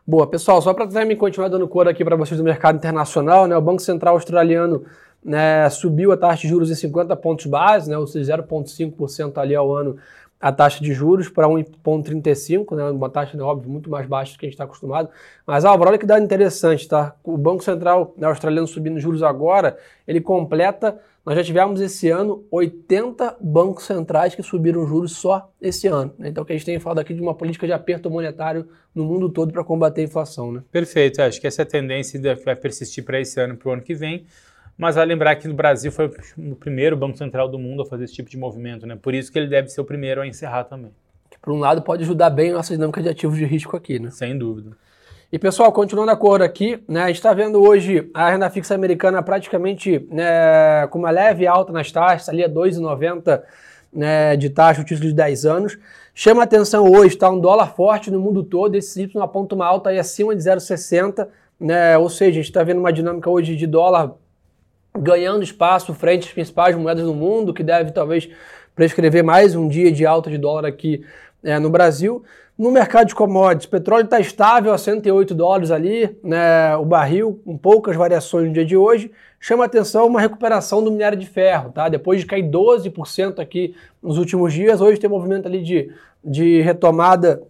Boa, 0.05 0.27
pessoal, 0.27 0.61
só 0.61 0.75
para 0.75 0.89
também 0.89 1.17
continuar 1.17 1.49
dando 1.49 1.69
cor 1.69 1.87
aqui 1.87 2.05
para 2.05 2.17
vocês 2.17 2.37
do 2.37 2.43
mercado 2.43 2.77
internacional, 2.77 3.47
né? 3.47 3.57
O 3.57 3.61
Banco 3.61 3.81
Central 3.81 4.15
Australiano 4.15 4.85
né, 5.25 5.69
subiu 5.71 6.13
a 6.13 6.17
taxa 6.17 6.43
de 6.43 6.49
juros 6.49 6.71
em 6.71 6.75
50 6.75 7.15
pontos 7.17 7.47
base, 7.47 7.89
né, 7.89 7.97
ou 7.97 8.07
seja, 8.07 8.39
0,5% 8.39 9.39
ali 9.39 9.55
ao 9.55 9.75
ano 9.75 9.97
a 10.43 10.51
taxa 10.51 10.83
de 10.83 10.93
juros 10.93 11.29
para 11.29 11.47
1,35, 11.47 12.75
né, 12.75 12.91
uma 12.91 13.09
taxa, 13.09 13.37
né, 13.37 13.45
óbvio, 13.45 13.71
muito 13.71 13.89
mais 13.89 14.09
baixa 14.09 14.33
do 14.33 14.39
que 14.41 14.47
a 14.47 14.49
gente 14.49 14.55
está 14.55 14.65
acostumado. 14.65 15.09
Mas, 15.47 15.65
Álvaro, 15.65 15.91
olha 15.91 15.99
que 15.99 16.05
dado 16.05 16.25
interessante, 16.25 16.89
tá? 16.89 17.15
O 17.23 17.39
Banco 17.39 17.63
Central 17.63 18.13
né, 18.19 18.27
australiano 18.27 18.67
subindo 18.67 18.99
juros 18.99 19.23
agora, 19.23 19.79
ele 20.05 20.21
completa, 20.21 20.99
nós 21.25 21.37
já 21.37 21.45
tivemos 21.45 21.81
esse 21.81 22.11
ano 22.11 22.45
80 22.51 23.37
bancos 23.41 23.85
centrais 23.85 24.35
que 24.35 24.43
subiram 24.43 24.85
juros 24.85 25.13
só 25.13 25.49
esse 25.61 25.87
ano. 25.87 26.13
Né? 26.19 26.31
Então, 26.31 26.45
que 26.45 26.53
a 26.53 26.57
gente 26.57 26.67
tem 26.67 26.81
falado 26.81 26.99
aqui 26.99 27.15
de 27.15 27.21
uma 27.21 27.35
política 27.35 27.65
de 27.65 27.73
aperto 27.73 28.11
monetário 28.11 28.67
no 28.93 29.05
mundo 29.05 29.29
todo 29.29 29.53
para 29.53 29.63
combater 29.63 30.01
a 30.01 30.05
inflação, 30.05 30.51
né? 30.51 30.65
Perfeito, 30.73 31.23
acho 31.23 31.41
que 31.41 31.47
essa 31.47 31.65
tendência 31.65 32.21
vai 32.45 32.57
persistir 32.57 33.05
para 33.05 33.21
esse 33.21 33.41
ano 33.41 33.57
para 33.57 33.69
o 33.69 33.73
ano 33.75 33.83
que 33.83 33.95
vem. 33.95 34.27
Mas 34.82 34.96
vai 34.96 35.06
lembrar 35.06 35.37
que 35.37 35.46
no 35.46 35.55
Brasil 35.55 35.93
foi 35.93 36.11
o 36.37 36.56
primeiro 36.56 36.96
Banco 36.96 37.17
Central 37.17 37.46
do 37.49 37.56
mundo 37.56 37.82
a 37.82 37.87
fazer 37.87 38.02
esse 38.02 38.14
tipo 38.14 38.29
de 38.29 38.37
movimento, 38.37 38.84
né? 38.84 38.99
Por 39.00 39.14
isso 39.14 39.31
que 39.31 39.38
ele 39.38 39.46
deve 39.46 39.69
ser 39.69 39.81
o 39.81 39.84
primeiro 39.84 40.20
a 40.20 40.26
encerrar 40.26 40.64
também. 40.64 40.90
Que, 41.31 41.38
por 41.38 41.52
um 41.52 41.61
lado, 41.61 41.82
pode 41.82 42.02
ajudar 42.02 42.31
bem 42.31 42.50
a 42.50 42.55
nossa 42.55 42.75
dinâmica 42.75 43.00
de 43.00 43.08
ativos 43.08 43.38
de 43.38 43.44
risco 43.44 43.76
aqui, 43.76 44.00
né? 44.00 44.11
Sem 44.11 44.37
dúvida. 44.37 44.73
E 45.31 45.38
pessoal, 45.38 45.70
continuando 45.70 46.11
a 46.11 46.17
cor 46.17 46.43
aqui, 46.43 46.82
né, 46.88 47.05
a 47.05 47.06
gente 47.06 47.19
está 47.19 47.32
vendo 47.32 47.62
hoje 47.62 48.11
a 48.12 48.29
renda 48.29 48.50
fixa 48.50 48.75
americana 48.75 49.23
praticamente 49.23 50.05
né, 50.11 50.84
com 50.90 50.99
uma 50.99 51.12
leve 51.12 51.46
alta 51.46 51.73
nas 51.73 51.93
taxas, 51.93 52.29
ali 52.29 52.43
a 52.43 52.49
2,90 52.49 53.40
né, 53.93 54.37
de 54.37 54.50
taxa, 54.50 54.81
o 54.81 54.84
título 54.84 55.06
de 55.06 55.14
10 55.14 55.46
anos. 55.46 55.79
Chama 56.12 56.43
atenção 56.43 56.90
hoje, 56.90 57.14
está 57.14 57.31
um 57.31 57.38
dólar 57.38 57.69
forte 57.76 58.11
no 58.11 58.19
mundo 58.19 58.43
todo, 58.43 58.75
esse 58.75 59.02
Y 59.02 59.23
aponta 59.23 59.55
uma 59.55 59.64
alta 59.64 59.90
aí 59.90 59.99
acima 60.00 60.34
de 60.34 60.43
0,60, 60.43 61.29
né, 61.61 61.96
ou 61.96 62.08
seja, 62.08 62.31
a 62.31 62.43
gente 62.43 62.46
está 62.46 62.64
vendo 62.64 62.81
uma 62.81 62.93
dinâmica 62.93 63.31
hoje 63.31 63.55
de 63.55 63.69
dólar 63.69 64.17
ganhando 64.99 65.43
espaço 65.43 65.94
frente 65.94 66.29
às 66.29 66.33
principais 66.33 66.77
moedas 66.77 67.05
do 67.05 67.15
mundo, 67.15 67.55
que 67.55 67.62
deve 67.62 67.93
talvez 67.93 68.29
prescrever 68.75 69.23
mais 69.23 69.55
um 69.55 69.69
dia 69.69 69.91
de 69.91 70.05
alta 70.05 70.31
de 70.31 70.39
dólar 70.39 70.67
aqui 70.67 71.05
é, 71.43 71.59
no 71.59 71.71
Brasil. 71.71 72.23
No 72.56 72.71
mercado 72.71 73.09
de 73.09 73.15
commodities, 73.15 73.67
petróleo 73.67 74.05
está 74.05 74.21
estável 74.21 74.73
a 74.73 74.79
108 74.79 75.35
dólares 75.35 75.71
ali, 75.71 76.17
né, 76.23 76.77
o 76.77 76.85
barril, 76.85 77.41
com 77.44 77.56
poucas 77.56 77.97
variações 77.97 78.47
no 78.47 78.53
dia 78.53 78.65
de 78.65 78.77
hoje. 78.77 79.11
Chama 79.41 79.65
atenção 79.65 80.06
uma 80.06 80.21
recuperação 80.21 80.85
do 80.85 80.91
minério 80.91 81.19
de 81.19 81.27
ferro, 81.27 81.73
tá? 81.73 81.89
Depois 81.89 82.21
de 82.21 82.27
cair 82.27 82.44
12% 82.44 83.41
aqui 83.41 83.75
nos 84.00 84.19
últimos 84.19 84.53
dias, 84.53 84.81
hoje 84.81 85.00
tem 85.00 85.11
movimento 85.11 85.47
ali 85.47 85.62
de, 85.62 85.91
de 86.23 86.61
retomada 86.61 87.43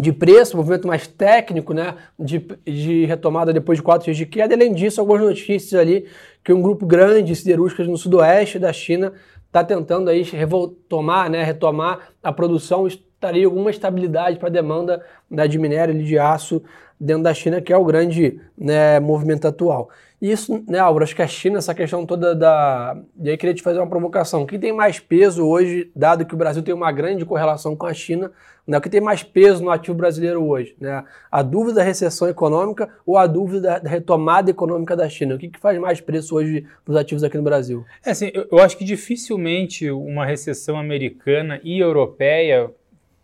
de 0.00 0.12
preço, 0.12 0.56
movimento 0.56 0.88
mais 0.88 1.06
técnico, 1.06 1.74
né, 1.74 1.94
de, 2.18 2.38
de 2.64 3.04
retomada 3.04 3.52
depois 3.52 3.78
de 3.78 3.82
quatro 3.82 4.06
dias 4.06 4.16
de 4.16 4.26
queda. 4.26 4.54
Além 4.54 4.72
disso, 4.72 5.00
algumas 5.00 5.22
notícias 5.22 5.78
ali 5.78 6.06
que 6.42 6.52
um 6.52 6.62
grupo 6.62 6.86
grande 6.86 7.28
de 7.28 7.36
siderúrgicas 7.36 7.86
no 7.86 7.98
sudoeste 7.98 8.58
da 8.58 8.72
China 8.72 9.12
está 9.46 9.62
tentando 9.62 10.08
aí 10.08 10.22
retomar, 10.22 11.28
né, 11.28 11.42
retomar 11.42 12.12
a 12.22 12.32
produção, 12.32 12.86
estaria 12.86 13.44
alguma 13.44 13.70
estabilidade 13.70 14.38
para 14.38 14.48
a 14.48 14.52
demanda 14.52 15.04
né, 15.28 15.46
de 15.46 15.58
minério 15.58 15.94
e 15.94 16.02
de 16.02 16.18
aço 16.18 16.62
dentro 17.00 17.22
da 17.22 17.32
China, 17.32 17.62
que 17.62 17.72
é 17.72 17.76
o 17.76 17.84
grande 17.84 18.38
né, 18.58 19.00
movimento 19.00 19.48
atual. 19.48 19.88
E 20.20 20.30
isso, 20.30 20.62
né, 20.68 20.78
Álvaro, 20.78 21.02
acho 21.02 21.16
que 21.16 21.22
a 21.22 21.26
China, 21.26 21.58
essa 21.58 21.74
questão 21.74 22.04
toda 22.04 22.34
da. 22.34 22.94
E 23.18 23.30
aí 23.30 23.38
queria 23.38 23.54
te 23.54 23.62
fazer 23.62 23.78
uma 23.78 23.88
provocação. 23.88 24.44
Quem 24.44 24.60
tem 24.60 24.70
mais 24.70 25.00
peso 25.00 25.46
hoje, 25.46 25.90
dado 25.96 26.26
que 26.26 26.34
o 26.34 26.36
Brasil 26.36 26.62
tem 26.62 26.74
uma 26.74 26.92
grande 26.92 27.24
correlação 27.24 27.74
com 27.74 27.86
a 27.86 27.94
China, 27.94 28.30
né, 28.66 28.76
o 28.76 28.80
que 28.82 28.90
tem 28.90 29.00
mais 29.00 29.22
peso 29.22 29.64
no 29.64 29.70
ativo 29.70 29.96
brasileiro 29.96 30.46
hoje? 30.46 30.76
Né? 30.78 31.02
A 31.32 31.40
dúvida 31.40 31.76
da 31.76 31.82
recessão 31.82 32.28
econômica 32.28 32.90
ou 33.06 33.16
a 33.16 33.26
dúvida 33.26 33.80
da 33.80 33.88
retomada 33.88 34.50
econômica 34.50 34.94
da 34.94 35.08
China? 35.08 35.36
O 35.36 35.38
que, 35.38 35.48
que 35.48 35.58
faz 35.58 35.78
mais 35.80 36.02
preço 36.02 36.36
hoje 36.36 36.66
nos 36.86 36.98
ativos 36.98 37.24
aqui 37.24 37.38
no 37.38 37.42
Brasil? 37.42 37.86
É 38.04 38.10
assim, 38.10 38.30
eu, 38.34 38.46
eu 38.52 38.58
acho 38.58 38.76
que 38.76 38.84
dificilmente 38.84 39.90
uma 39.90 40.26
recessão 40.26 40.78
americana 40.78 41.58
e 41.64 41.78
europeia 41.78 42.70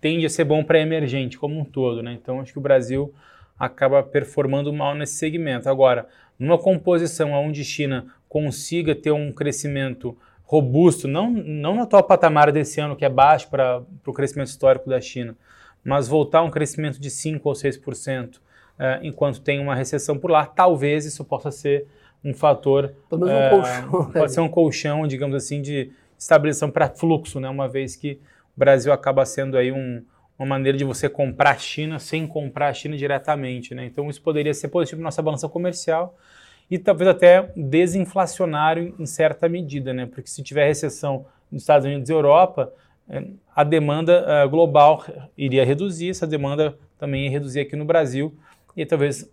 tende 0.00 0.25
a 0.25 0.30
ser 0.30 0.45
bom 0.45 0.64
para 0.64 0.80
emergente 0.80 1.38
como 1.38 1.59
um 1.61 1.64
todo, 1.64 2.02
né? 2.02 2.16
Então 2.21 2.40
acho 2.40 2.52
que 2.52 2.59
o 2.59 2.62
Brasil 2.62 3.12
acaba 3.59 4.03
performando 4.03 4.73
mal 4.73 4.95
nesse 4.95 5.15
segmento. 5.15 5.69
Agora, 5.69 6.07
numa 6.39 6.59
composição 6.59 7.33
onde 7.33 7.65
China 7.65 8.07
consiga 8.29 8.95
ter 8.95 9.11
um 9.11 9.33
crescimento 9.33 10.17
robusto, 10.45 11.09
não, 11.09 11.31
não 11.31 11.75
no 11.75 11.83
atual 11.83 12.05
patamar 12.05 12.53
desse 12.53 12.81
ano, 12.81 12.95
que 12.95 13.05
é 13.05 13.09
baixo 13.09 13.49
para 13.49 13.83
o 14.07 14.13
crescimento 14.13 14.49
histórico 14.49 14.89
da 14.89 15.01
China, 15.01 15.37
mas 15.83 16.07
voltar 16.07 16.41
a 16.41 16.43
um 16.43 16.51
crescimento 16.51 17.01
de 17.01 17.11
5% 17.11 17.41
ou 17.43 17.53
6%, 17.53 18.41
eh, 18.79 19.01
enquanto 19.03 19.41
tem 19.41 19.61
uma 19.61 19.75
recessão 19.75 20.19
por 20.19 20.31
lá, 20.31 20.47
talvez 20.47 21.05
isso 21.05 21.25
possa 21.25 21.51
ser 21.51 21.87
um 22.25 22.35
fator. 22.35 22.93
Pelo 23.09 23.27
menos 23.27 23.41
um 23.41 23.51
colchão. 23.51 23.91
Pode 23.91 24.19
né? 24.19 24.29
ser 24.29 24.41
um 24.41 24.49
colchão, 24.49 25.07
digamos 25.07 25.35
assim, 25.35 25.63
de 25.63 25.91
estabilização 26.19 26.71
para 26.71 26.89
fluxo, 26.89 27.41
né? 27.41 27.49
uma 27.49 27.69
vez 27.69 27.97
que 27.97 28.21
o 28.57 28.59
Brasil 28.59 28.93
acaba 28.93 29.25
sendo 29.25 29.57
aí 29.57 29.73
um, 29.73 30.03
uma 30.38 30.47
maneira 30.47 30.76
de 30.76 30.85
você 30.85 31.09
comprar 31.09 31.50
a 31.50 31.59
China 31.59 31.99
sem 31.99 32.26
comprar 32.26 32.69
a 32.69 32.73
China 32.73 32.97
diretamente. 32.97 33.75
Né? 33.75 33.87
Então 33.87 34.09
isso 34.11 34.21
poderia 34.21 34.52
ser 34.52 34.69
positivo 34.69 35.00
para 35.00 35.05
nossa 35.05 35.23
balança 35.23 35.49
comercial 35.49 36.16
e 36.71 36.78
talvez 36.78 37.09
até 37.09 37.50
desinflacionário 37.57 38.95
em 38.99 39.07
certa 39.07 39.49
medida, 39.49 39.93
né? 39.93 40.07
porque 40.07 40.28
se 40.28 40.43
tiver 40.43 40.66
recessão 40.66 41.26
nos 41.50 41.62
Estados 41.62 41.87
Unidos 41.87 42.11
e 42.11 42.12
Europa, 42.12 42.73
eh, 43.09 43.25
a 43.55 43.62
demanda 43.62 44.45
uh, 44.45 44.49
global 44.49 45.05
iria 45.38 45.64
reduzir, 45.64 46.11
essa 46.11 46.26
demanda 46.26 46.76
também 46.99 47.25
ia 47.25 47.31
reduzir 47.31 47.61
aqui 47.61 47.76
no 47.76 47.85
Brasil 47.85 48.37
e 48.76 48.85
talvez 48.85 49.31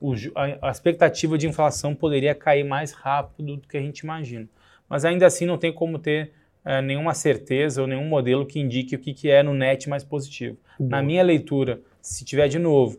a 0.61 0.69
expectativa 0.69 1.37
de 1.37 1.47
inflação 1.47 1.93
poderia 1.93 2.33
cair 2.33 2.63
mais 2.63 2.93
rápido 2.93 3.57
do 3.57 3.67
que 3.67 3.75
a 3.75 3.81
gente 3.81 3.99
imagina. 3.99 4.47
Mas 4.87 5.03
ainda 5.03 5.25
assim 5.25 5.45
não 5.45 5.57
tem 5.57 5.73
como 5.73 5.99
ter 5.99 6.31
é, 6.65 6.81
nenhuma 6.81 7.13
certeza 7.13 7.81
ou 7.81 7.87
nenhum 7.87 8.05
modelo 8.05 8.45
que 8.45 8.59
indique 8.59 8.95
o 8.95 8.99
que, 8.99 9.13
que 9.13 9.29
é 9.29 9.43
no 9.43 9.53
net 9.53 9.89
mais 9.89 10.03
positivo. 10.03 10.57
Boa. 10.79 10.89
Na 10.89 11.01
minha 11.01 11.23
leitura, 11.23 11.81
se 12.01 12.23
tiver 12.23 12.47
de 12.47 12.59
novo 12.59 12.97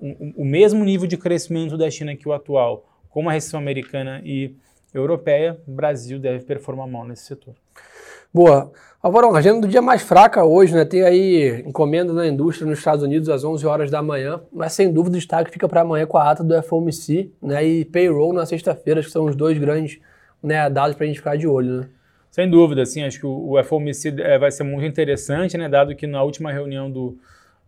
o, 0.00 0.42
o, 0.42 0.44
mesmo 0.44 0.84
nível 0.84 1.06
de 1.06 1.16
crescimento 1.16 1.76
da 1.76 1.90
China 1.90 2.14
que 2.16 2.28
o 2.28 2.32
atual, 2.32 2.86
com 3.10 3.28
a 3.28 3.32
recessão 3.32 3.58
americana 3.58 4.22
e 4.24 4.54
europeia, 4.94 5.58
o 5.66 5.72
Brasil 5.72 6.18
deve 6.18 6.44
performar 6.44 6.86
mal 6.86 7.04
nesse 7.04 7.24
setor. 7.24 7.54
Boa. 8.32 8.70
Alvarão, 9.02 9.34
agenda 9.34 9.62
do 9.62 9.68
dia 9.68 9.82
mais 9.82 10.00
fraca 10.00 10.44
hoje, 10.44 10.74
né? 10.74 10.84
Tem 10.84 11.02
aí 11.02 11.62
encomenda 11.66 12.12
na 12.12 12.26
indústria 12.26 12.68
nos 12.68 12.78
Estados 12.78 13.02
Unidos 13.02 13.28
às 13.28 13.42
11 13.42 13.66
horas 13.66 13.90
da 13.90 14.00
manhã, 14.00 14.40
mas 14.52 14.74
sem 14.74 14.92
dúvida 14.92 15.16
o 15.16 15.18
destaque 15.18 15.50
fica 15.50 15.68
para 15.68 15.80
amanhã 15.80 16.06
com 16.06 16.16
a 16.16 16.30
ata 16.30 16.44
do 16.44 16.62
FOMC 16.62 17.32
né? 17.42 17.64
e 17.64 17.84
payroll 17.84 18.32
na 18.32 18.46
sexta-feira, 18.46 19.02
que 19.02 19.10
são 19.10 19.24
os 19.24 19.34
dois 19.34 19.58
grandes 19.58 19.98
né, 20.40 20.70
dados 20.70 20.94
para 20.96 21.04
a 21.04 21.06
gente 21.08 21.18
ficar 21.18 21.36
de 21.36 21.48
olho, 21.48 21.80
né? 21.80 21.88
Sem 22.32 22.48
dúvida, 22.48 22.86
sim, 22.86 23.02
acho 23.02 23.20
que 23.20 23.26
o, 23.26 23.52
o 23.52 23.62
FOMC 23.62 24.08
é, 24.18 24.38
vai 24.38 24.50
ser 24.50 24.64
muito 24.64 24.86
interessante, 24.86 25.58
né? 25.58 25.68
Dado 25.68 25.94
que 25.94 26.06
na 26.06 26.22
última 26.22 26.50
reunião 26.50 26.90
do, 26.90 27.18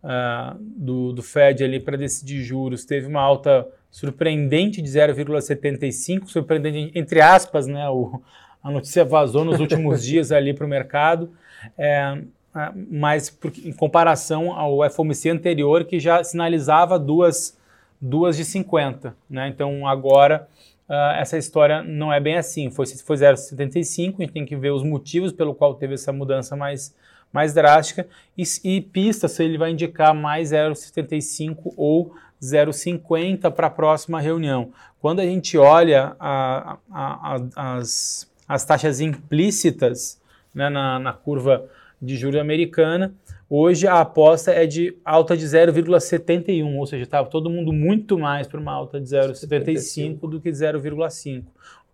uh, 0.03 0.57
do, 0.59 1.13
do 1.13 1.21
Fed 1.21 1.63
ali 1.63 1.79
para 1.79 1.95
decidir 1.95 2.41
juros 2.41 2.83
teve 2.83 3.05
uma 3.05 3.21
alta 3.21 3.67
surpreendente 3.91 4.81
de 4.81 4.89
0,75, 4.89 6.25
surpreendente 6.25 6.91
entre 6.97 7.21
aspas, 7.21 7.67
né? 7.67 7.87
O, 7.89 8.19
a 8.63 8.71
notícia 8.71 9.05
vazou 9.05 9.45
nos 9.45 9.59
últimos 9.59 10.01
dias 10.03 10.31
ali 10.31 10.51
para 10.51 10.65
o 10.65 10.67
mercado, 10.67 11.29
é, 11.77 12.17
é, 12.55 12.71
mas 12.89 13.37
em 13.63 13.71
comparação 13.71 14.51
ao 14.51 14.89
FOMC 14.89 15.29
anterior, 15.29 15.85
que 15.85 15.99
já 15.99 16.23
sinalizava 16.23 16.97
duas, 16.97 17.55
duas 18.01 18.35
de 18.35 18.43
50. 18.43 19.15
Né? 19.29 19.47
Então 19.47 19.87
agora 19.87 20.47
uh, 20.89 21.17
essa 21.17 21.37
história 21.37 21.83
não 21.83 22.11
é 22.11 22.19
bem 22.19 22.37
assim. 22.37 22.69
Foi, 22.69 22.85
foi 22.85 23.17
0,75, 23.17 24.15
a 24.17 24.21
gente 24.21 24.33
tem 24.33 24.45
que 24.45 24.55
ver 24.55 24.71
os 24.71 24.83
motivos 24.83 25.31
pelo 25.31 25.53
qual 25.53 25.75
teve 25.75 25.93
essa 25.93 26.11
mudança 26.11 26.55
mais, 26.55 26.95
mais 27.31 27.53
drástica 27.53 28.07
e, 28.37 28.43
e 28.63 28.81
pista 28.81 29.27
se 29.27 29.43
ele 29.43 29.57
vai 29.57 29.71
indicar 29.71 30.13
mais 30.13 30.51
0,75 30.51 31.73
ou 31.75 32.15
0,50 32.41 33.51
para 33.51 33.67
a 33.67 33.69
próxima 33.69 34.19
reunião. 34.19 34.71
Quando 34.99 35.19
a 35.19 35.25
gente 35.25 35.57
olha 35.57 36.15
a, 36.19 36.77
a, 36.91 37.37
a, 37.53 37.77
as 37.77 38.33
as 38.47 38.63
taxas 38.63 38.99
implícitas 38.99 40.21
né, 40.53 40.69
na, 40.69 40.99
na 40.99 41.13
curva 41.13 41.65
de 42.05 42.15
juros 42.15 42.39
americana. 42.39 43.13
Hoje 43.49 43.87
a 43.87 43.99
aposta 43.99 44.51
é 44.51 44.65
de 44.65 44.97
alta 45.03 45.35
de 45.35 45.45
0,71, 45.45 46.75
ou 46.77 46.85
seja, 46.85 47.03
está 47.03 47.23
todo 47.23 47.49
mundo 47.49 47.73
muito 47.73 48.17
mais 48.17 48.47
para 48.47 48.59
uma 48.59 48.71
alta 48.71 48.99
de 48.99 49.07
0,75 49.07 50.29
do 50.29 50.39
que 50.39 50.49
0,5, 50.49 51.41
o 51.41 51.45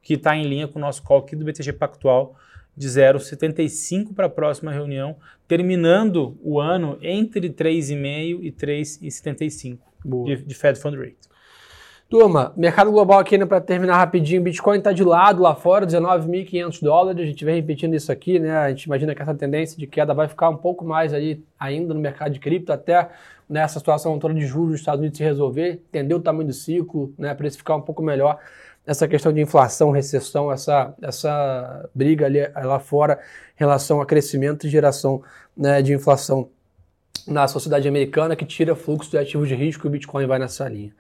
que 0.02 0.14
está 0.14 0.36
em 0.36 0.44
linha 0.44 0.68
com 0.68 0.80
o 0.80 0.82
nosso 0.82 1.04
call 1.04 1.20
aqui 1.20 1.36
do 1.36 1.46
BTG 1.46 1.74
Pactual 1.74 2.36
de 2.76 2.88
0,75 2.88 4.14
para 4.14 4.28
a 4.28 4.30
próxima 4.30 4.72
reunião, 4.72 5.18
terminando 5.48 6.38
o 6.42 6.60
ano 6.60 6.98
entre 7.02 7.50
3,5 7.50 8.40
e 8.42 8.52
3,75 8.52 9.78
de, 10.26 10.38
de 10.38 10.56
Fed 10.56 10.80
Fund 10.80 10.98
Rate. 10.98 11.31
Turma, 12.12 12.52
mercado 12.58 12.92
global 12.92 13.20
aqui, 13.20 13.38
né, 13.38 13.46
para 13.46 13.62
terminar 13.62 13.96
rapidinho, 13.96 14.42
Bitcoin 14.42 14.80
está 14.80 14.92
de 14.92 15.02
lado 15.02 15.42
lá 15.42 15.56
fora, 15.56 15.88
19.500 15.88 16.82
dólares, 16.82 17.24
a 17.24 17.26
gente 17.26 17.46
vem 17.46 17.56
repetindo 17.56 17.94
isso 17.96 18.12
aqui, 18.12 18.38
né, 18.38 18.52
a 18.52 18.68
gente 18.68 18.84
imagina 18.84 19.16
que 19.16 19.22
essa 19.22 19.34
tendência 19.34 19.80
de 19.80 19.88
queda 19.88 20.14
vai 20.14 20.28
ficar 20.28 20.50
um 20.50 20.58
pouco 20.58 20.84
mais 20.84 21.14
aí 21.14 21.42
ainda 21.58 21.94
no 21.94 22.02
mercado 22.02 22.34
de 22.34 22.40
cripto, 22.42 22.74
até 22.74 23.08
nessa 23.48 23.80
situação 23.80 24.20
toda 24.20 24.34
de 24.34 24.46
juros 24.46 24.72
dos 24.72 24.80
Estados 24.82 25.00
Unidos 25.00 25.18
se 25.18 25.24
resolver, 25.24 25.82
entender 25.88 26.14
o 26.14 26.20
tamanho 26.20 26.48
do 26.48 26.54
ciclo, 26.54 27.14
né, 27.18 27.34
precificar 27.34 27.78
um 27.78 27.82
pouco 27.82 28.04
melhor 28.04 28.40
essa 28.86 29.08
questão 29.08 29.32
de 29.32 29.40
inflação, 29.40 29.90
recessão, 29.90 30.52
essa, 30.52 30.94
essa 31.02 31.90
briga 31.96 32.26
ali 32.26 32.40
lá 32.62 32.80
fora 32.82 33.22
em 33.56 33.60
relação 33.60 34.02
a 34.02 34.06
crescimento 34.06 34.68
e 34.68 34.70
geração 34.70 35.24
né, 35.56 35.82
de 35.82 35.94
inflação 35.94 36.50
na 37.26 37.48
sociedade 37.48 37.88
americana 37.88 38.36
que 38.36 38.44
tira 38.44 38.76
fluxo 38.76 39.10
de 39.10 39.18
ativos 39.18 39.48
de 39.48 39.56
risco 39.56 39.88
e 39.88 39.88
o 39.88 39.92
Bitcoin 39.92 40.26
vai 40.26 40.40
nessa 40.40 40.68
linha. 40.68 40.94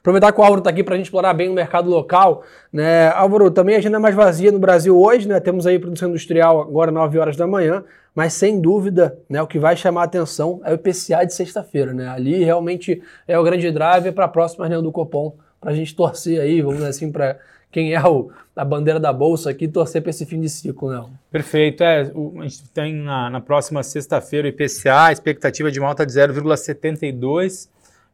Aproveitar 0.00 0.32
que 0.32 0.40
o 0.40 0.42
Álvaro 0.42 0.60
está 0.60 0.70
aqui 0.70 0.82
para 0.82 0.94
a 0.94 0.96
gente 0.96 1.06
explorar 1.06 1.34
bem 1.34 1.50
o 1.50 1.52
mercado 1.52 1.90
local. 1.90 2.42
Né? 2.72 3.08
Álvaro, 3.10 3.50
também 3.50 3.74
a 3.74 3.78
agenda 3.78 3.98
é 3.98 4.00
mais 4.00 4.14
vazia 4.14 4.50
no 4.50 4.58
Brasil 4.58 4.98
hoje, 4.98 5.28
né? 5.28 5.38
Temos 5.40 5.66
aí 5.66 5.78
produção 5.78 6.08
industrial 6.08 6.60
agora 6.62 6.90
9 6.90 7.18
horas 7.18 7.36
da 7.36 7.46
manhã, 7.46 7.84
mas 8.14 8.32
sem 8.32 8.60
dúvida, 8.60 9.18
né, 9.28 9.40
o 9.42 9.46
que 9.46 9.58
vai 9.58 9.76
chamar 9.76 10.02
a 10.02 10.04
atenção 10.04 10.60
é 10.64 10.72
o 10.72 10.74
IPCA 10.74 11.24
de 11.26 11.34
sexta-feira. 11.34 11.92
Né? 11.92 12.08
Ali 12.08 12.42
realmente 12.42 13.02
é 13.28 13.38
o 13.38 13.44
grande 13.44 13.70
drive 13.70 14.10
para 14.12 14.24
a 14.24 14.28
próxima 14.28 14.64
reunião 14.64 14.82
do 14.82 14.90
Copom, 14.90 15.36
para 15.60 15.70
a 15.70 15.74
gente 15.74 15.94
torcer 15.94 16.40
aí, 16.40 16.62
vamos 16.62 16.78
dizer 16.78 16.88
assim, 16.88 17.12
para 17.12 17.38
quem 17.70 17.94
é 17.94 18.02
o, 18.02 18.30
a 18.56 18.64
bandeira 18.64 18.98
da 18.98 19.12
bolsa 19.12 19.50
aqui, 19.50 19.68
torcer 19.68 20.00
para 20.00 20.10
esse 20.10 20.24
fim 20.24 20.40
de 20.40 20.48
ciclo, 20.48 20.90
né? 20.90 21.04
Perfeito. 21.30 21.84
É, 21.84 22.10
o, 22.14 22.40
a 22.40 22.42
gente 22.44 22.68
tem 22.70 22.94
na, 22.94 23.28
na 23.28 23.40
próxima 23.40 23.82
sexta-feira 23.82 24.48
o 24.48 24.50
IPCA, 24.50 25.04
a 25.04 25.12
expectativa 25.12 25.70
de 25.70 25.78
uma 25.78 25.88
alta 25.88 26.06
de 26.06 26.12
0,72 26.12 27.68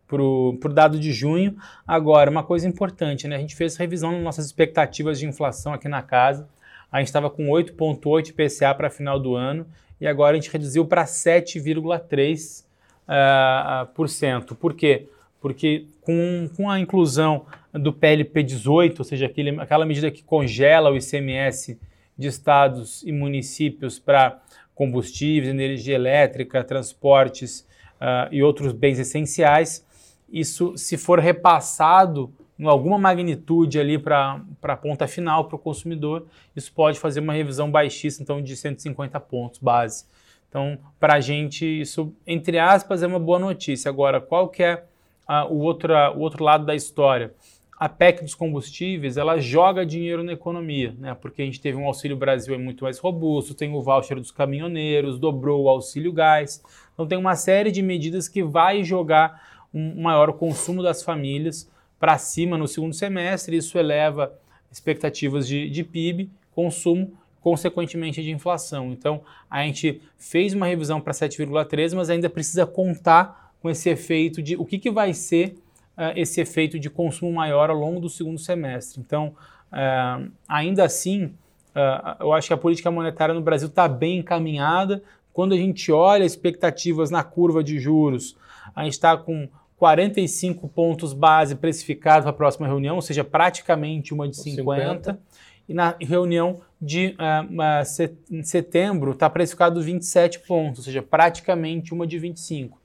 para 0.06 0.22
o 0.22 0.58
dado 0.72 0.98
de 0.98 1.12
junho. 1.12 1.56
Agora, 1.86 2.30
uma 2.30 2.42
coisa 2.42 2.68
importante, 2.68 3.26
né? 3.26 3.36
A 3.36 3.38
gente 3.38 3.56
fez 3.56 3.76
revisão 3.76 4.12
nas 4.12 4.22
nossas 4.22 4.46
expectativas 4.46 5.18
de 5.18 5.26
inflação 5.26 5.72
aqui 5.72 5.88
na 5.88 6.02
casa. 6.02 6.48
A 6.90 6.98
gente 6.98 7.08
estava 7.08 7.28
com 7.28 7.48
8,8 7.48 8.32
PCA 8.32 8.74
para 8.74 8.88
final 8.88 9.18
do 9.18 9.34
ano 9.34 9.66
e 10.00 10.06
agora 10.06 10.36
a 10.36 10.40
gente 10.40 10.50
reduziu 10.50 10.84
para 10.84 11.04
7,3%. 11.04 12.64
Uh, 13.06 13.86
por, 13.94 14.08
cento. 14.08 14.56
por 14.56 14.74
quê? 14.74 15.06
Porque 15.40 15.86
com, 16.00 16.50
com 16.56 16.68
a 16.68 16.80
inclusão 16.80 17.46
do 17.72 17.92
PLP 17.92 18.42
18, 18.42 18.98
ou 18.98 19.04
seja, 19.04 19.26
aquele, 19.26 19.60
aquela 19.60 19.86
medida 19.86 20.10
que 20.10 20.24
congela 20.24 20.90
o 20.90 20.96
ICMS 20.96 21.78
de 22.18 22.26
estados 22.26 23.04
e 23.04 23.12
municípios 23.12 24.00
para 24.00 24.40
combustíveis, 24.74 25.48
energia 25.48 25.94
elétrica, 25.94 26.64
transportes 26.64 27.60
uh, 28.00 28.32
e 28.32 28.42
outros 28.42 28.72
bens 28.72 28.98
essenciais, 28.98 29.84
isso, 30.28 30.76
se 30.76 30.96
for 30.96 31.18
repassado 31.18 32.32
em 32.58 32.66
alguma 32.66 32.98
magnitude 32.98 33.78
ali 33.78 33.98
para 33.98 34.40
a 34.62 34.76
ponta 34.76 35.06
final, 35.06 35.44
para 35.44 35.56
o 35.56 35.58
consumidor, 35.58 36.26
isso 36.54 36.72
pode 36.72 36.98
fazer 36.98 37.20
uma 37.20 37.32
revisão 37.32 37.70
baixista, 37.70 38.22
então 38.22 38.40
de 38.42 38.56
150 38.56 39.20
pontos 39.20 39.60
base. 39.60 40.06
Então, 40.48 40.78
para 40.98 41.14
a 41.14 41.20
gente, 41.20 41.66
isso, 41.66 42.14
entre 42.26 42.58
aspas, 42.58 43.02
é 43.02 43.06
uma 43.06 43.18
boa 43.18 43.38
notícia. 43.38 43.88
Agora, 43.90 44.20
qual 44.20 44.48
que 44.48 44.62
é 44.62 44.84
uh, 45.28 45.52
o, 45.52 45.58
outro, 45.58 45.92
o 45.92 46.20
outro 46.20 46.42
lado 46.42 46.64
da 46.64 46.74
história? 46.74 47.34
A 47.78 47.90
PEC 47.90 48.22
dos 48.22 48.34
combustíveis, 48.34 49.18
ela 49.18 49.38
joga 49.38 49.84
dinheiro 49.84 50.22
na 50.22 50.32
economia, 50.32 50.94
né? 50.98 51.14
porque 51.14 51.42
a 51.42 51.44
gente 51.44 51.60
teve 51.60 51.76
um 51.76 51.84
Auxílio 51.84 52.16
Brasil 52.16 52.58
muito 52.58 52.84
mais 52.84 52.98
robusto, 52.98 53.52
tem 53.52 53.70
o 53.70 53.82
voucher 53.82 54.18
dos 54.18 54.30
caminhoneiros, 54.30 55.18
dobrou 55.18 55.64
o 55.64 55.68
auxílio 55.68 56.10
gás. 56.10 56.62
Então, 56.94 57.06
tem 57.06 57.18
uma 57.18 57.36
série 57.36 57.70
de 57.70 57.82
medidas 57.82 58.26
que 58.30 58.42
vai 58.42 58.82
jogar 58.82 59.55
um 59.76 60.00
maior 60.00 60.32
consumo 60.32 60.82
das 60.82 61.02
famílias 61.02 61.70
para 62.00 62.16
cima 62.16 62.56
no 62.56 62.66
segundo 62.66 62.94
semestre, 62.94 63.56
isso 63.56 63.78
eleva 63.78 64.32
expectativas 64.70 65.46
de, 65.46 65.68
de 65.68 65.84
PIB, 65.84 66.30
consumo, 66.54 67.12
consequentemente 67.42 68.22
de 68.22 68.30
inflação. 68.30 68.90
Então, 68.90 69.20
a 69.50 69.62
gente 69.62 70.00
fez 70.18 70.54
uma 70.54 70.66
revisão 70.66 71.00
para 71.00 71.12
7,3, 71.12 71.94
mas 71.94 72.10
ainda 72.10 72.28
precisa 72.28 72.66
contar 72.66 73.52
com 73.60 73.70
esse 73.70 73.88
efeito 73.88 74.42
de 74.42 74.56
o 74.56 74.64
que, 74.64 74.78
que 74.78 74.90
vai 74.90 75.12
ser 75.12 75.56
uh, 75.96 76.12
esse 76.16 76.40
efeito 76.40 76.78
de 76.78 76.90
consumo 76.90 77.32
maior 77.32 77.70
ao 77.70 77.76
longo 77.76 78.00
do 78.00 78.08
segundo 78.08 78.38
semestre. 78.38 79.00
Então, 79.00 79.34
uh, 79.72 80.30
ainda 80.48 80.84
assim, 80.84 81.26
uh, 81.26 82.16
eu 82.20 82.32
acho 82.32 82.48
que 82.48 82.54
a 82.54 82.58
política 82.58 82.90
monetária 82.90 83.34
no 83.34 83.40
Brasil 83.40 83.68
está 83.68 83.86
bem 83.86 84.18
encaminhada. 84.18 85.02
Quando 85.32 85.54
a 85.54 85.56
gente 85.56 85.92
olha 85.92 86.24
expectativas 86.24 87.10
na 87.10 87.22
curva 87.22 87.62
de 87.62 87.78
juros, 87.78 88.36
a 88.74 88.84
gente 88.84 88.94
está 88.94 89.16
com 89.16 89.48
45 89.78 90.68
pontos 90.68 91.12
base 91.12 91.54
precificados 91.54 92.22
para 92.22 92.30
a 92.30 92.34
próxima 92.34 92.66
reunião, 92.66 92.96
ou 92.96 93.02
seja, 93.02 93.22
praticamente 93.22 94.14
uma 94.14 94.28
de 94.28 94.36
50. 94.36 95.12
50. 95.12 95.20
E 95.68 95.74
na 95.74 95.96
reunião 96.00 96.60
de 96.80 97.16
uh, 97.18 97.84
set, 97.84 98.16
setembro 98.44 99.12
está 99.12 99.28
precificado 99.28 99.82
27 99.82 100.40
pontos, 100.40 100.78
ou 100.80 100.84
seja, 100.84 101.02
praticamente 101.02 101.92
uma 101.92 102.06
de 102.06 102.18
25. 102.18 102.80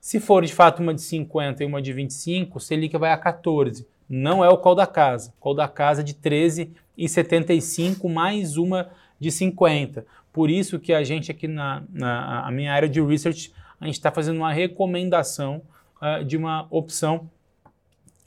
Se 0.00 0.20
for 0.20 0.44
de 0.44 0.52
fato 0.52 0.82
uma 0.82 0.94
de 0.94 1.00
50 1.00 1.64
e 1.64 1.66
uma 1.66 1.80
de 1.80 1.92
25, 1.92 2.60
Selic 2.60 2.96
vai 2.96 3.10
a 3.10 3.16
14. 3.16 3.86
Não 4.08 4.44
é 4.44 4.48
o 4.48 4.58
call 4.58 4.74
da 4.74 4.86
casa. 4.86 5.32
O 5.38 5.40
call 5.40 5.54
da 5.54 5.66
casa 5.66 6.02
é 6.02 6.04
de 6.04 6.14
13,75 6.14 8.08
mais 8.12 8.56
uma 8.56 8.88
de 9.18 9.32
50. 9.32 10.06
Por 10.32 10.50
isso 10.50 10.78
que 10.78 10.92
a 10.92 11.02
gente 11.02 11.30
aqui 11.30 11.48
na, 11.48 11.82
na 11.90 12.48
minha 12.52 12.72
área 12.72 12.88
de 12.88 13.00
research, 13.00 13.52
a 13.80 13.86
gente 13.86 13.94
está 13.94 14.12
fazendo 14.12 14.36
uma 14.36 14.52
recomendação 14.52 15.62
uh, 16.00 16.24
de 16.24 16.36
uma 16.36 16.66
opção 16.70 17.28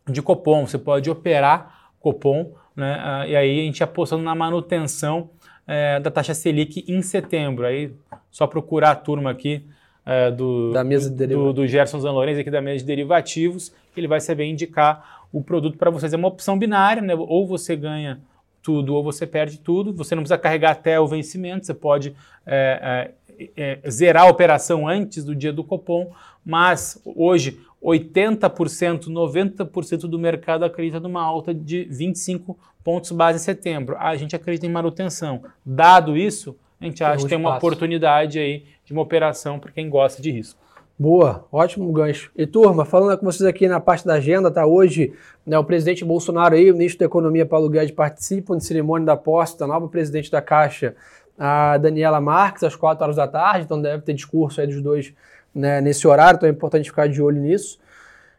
de 0.07 0.21
Copom. 0.21 0.65
Você 0.65 0.77
pode 0.77 1.09
operar 1.09 1.91
Copom, 1.99 2.53
né? 2.75 2.97
Uh, 2.97 3.29
e 3.29 3.35
aí 3.35 3.59
a 3.59 3.63
gente 3.63 3.83
apostando 3.83 4.23
na 4.23 4.33
manutenção 4.33 5.29
uh, 5.67 6.01
da 6.01 6.09
taxa 6.09 6.33
Selic 6.33 6.83
em 6.87 7.01
setembro. 7.01 7.65
Aí 7.65 7.93
só 8.31 8.47
procurar 8.47 8.91
a 8.91 8.95
turma 8.95 9.31
aqui 9.31 9.65
uh, 10.05 10.35
do, 10.35 10.71
da 10.71 10.83
mesa 10.83 11.09
de 11.09 11.27
do, 11.27 11.53
do 11.53 11.67
Gerson 11.67 11.99
Zanlorenzi 11.99 12.41
aqui 12.41 12.51
da 12.51 12.61
mesa 12.61 12.79
de 12.79 12.85
derivativos, 12.85 13.69
que 13.93 13.99
ele 13.99 14.07
vai 14.07 14.19
saber 14.19 14.45
indicar 14.45 15.27
o 15.31 15.43
produto 15.43 15.77
para 15.77 15.89
vocês. 15.89 16.13
É 16.13 16.17
uma 16.17 16.27
opção 16.27 16.57
binária, 16.57 17.01
né? 17.01 17.13
ou 17.15 17.45
você 17.45 17.75
ganha 17.75 18.19
tudo 18.61 18.95
ou 18.95 19.03
você 19.03 19.25
perde 19.25 19.59
tudo. 19.59 19.93
Você 19.93 20.15
não 20.15 20.23
precisa 20.23 20.37
carregar 20.37 20.71
até 20.71 20.99
o 20.99 21.07
vencimento, 21.07 21.65
você 21.65 21.73
pode 21.73 22.15
é, 22.45 22.79
é, 22.81 23.11
é, 23.55 23.79
zerar 23.89 24.23
a 24.23 24.29
operação 24.29 24.87
antes 24.87 25.23
do 25.23 25.35
dia 25.35 25.53
do 25.53 25.63
Copom, 25.63 26.11
mas 26.45 27.01
hoje 27.05 27.59
80%, 27.83 29.05
90% 29.07 30.01
do 30.01 30.19
mercado 30.19 30.65
acredita 30.65 30.99
numa 30.99 31.21
alta 31.21 31.53
de 31.53 31.85
25 31.85 32.57
pontos 32.83 33.11
base 33.11 33.37
em 33.37 33.41
setembro. 33.41 33.95
A 33.97 34.15
gente 34.15 34.35
acredita 34.35 34.65
em 34.65 34.71
manutenção. 34.71 35.43
Dado 35.65 36.17
isso, 36.17 36.55
a 36.79 36.85
gente 36.85 37.03
acha 37.03 37.23
que 37.23 37.29
tem 37.29 37.37
uma 37.37 37.57
oportunidade 37.57 38.39
aí 38.39 38.65
de 38.85 38.93
uma 38.93 39.01
operação 39.01 39.59
para 39.59 39.71
quem 39.71 39.89
gosta 39.89 40.21
de 40.21 40.31
risco. 40.31 40.59
Boa, 40.97 41.45
ótimo 41.49 41.89
gancho. 41.93 42.29
E 42.35 42.45
turma, 42.45 42.83
falando 42.83 43.17
com 43.17 43.25
vocês 43.25 43.47
aqui 43.47 43.69
na 43.69 43.79
parte 43.79 44.05
da 44.05 44.15
agenda, 44.15 44.51
tá 44.51 44.65
hoje 44.65 45.13
né, 45.45 45.57
o 45.57 45.63
presidente 45.63 46.03
Bolsonaro 46.03 46.57
e 46.57 46.69
o 46.69 46.73
ministro 46.73 46.99
da 46.99 47.05
Economia 47.05 47.45
Paulo 47.45 47.69
Guedes 47.69 47.95
participam 47.95 48.57
de 48.57 48.65
cerimônia 48.65 49.05
da 49.05 49.15
posse 49.15 49.57
da 49.57 49.65
nova 49.65 49.87
presidente 49.87 50.29
da 50.29 50.41
Caixa, 50.41 50.95
a 51.39 51.77
Daniela 51.77 52.19
Marques, 52.19 52.63
às 52.63 52.75
4 52.75 53.03
horas 53.03 53.15
da 53.15 53.27
tarde, 53.27 53.63
então 53.63 53.81
deve 53.81 54.03
ter 54.03 54.13
discurso 54.13 54.59
aí 54.59 54.67
dos 54.67 54.81
dois 54.81 55.13
né, 55.55 55.79
nesse 55.79 56.05
horário, 56.07 56.35
então 56.37 56.49
é 56.49 56.51
importante 56.51 56.89
ficar 56.89 57.07
de 57.07 57.21
olho 57.21 57.39
nisso. 57.39 57.79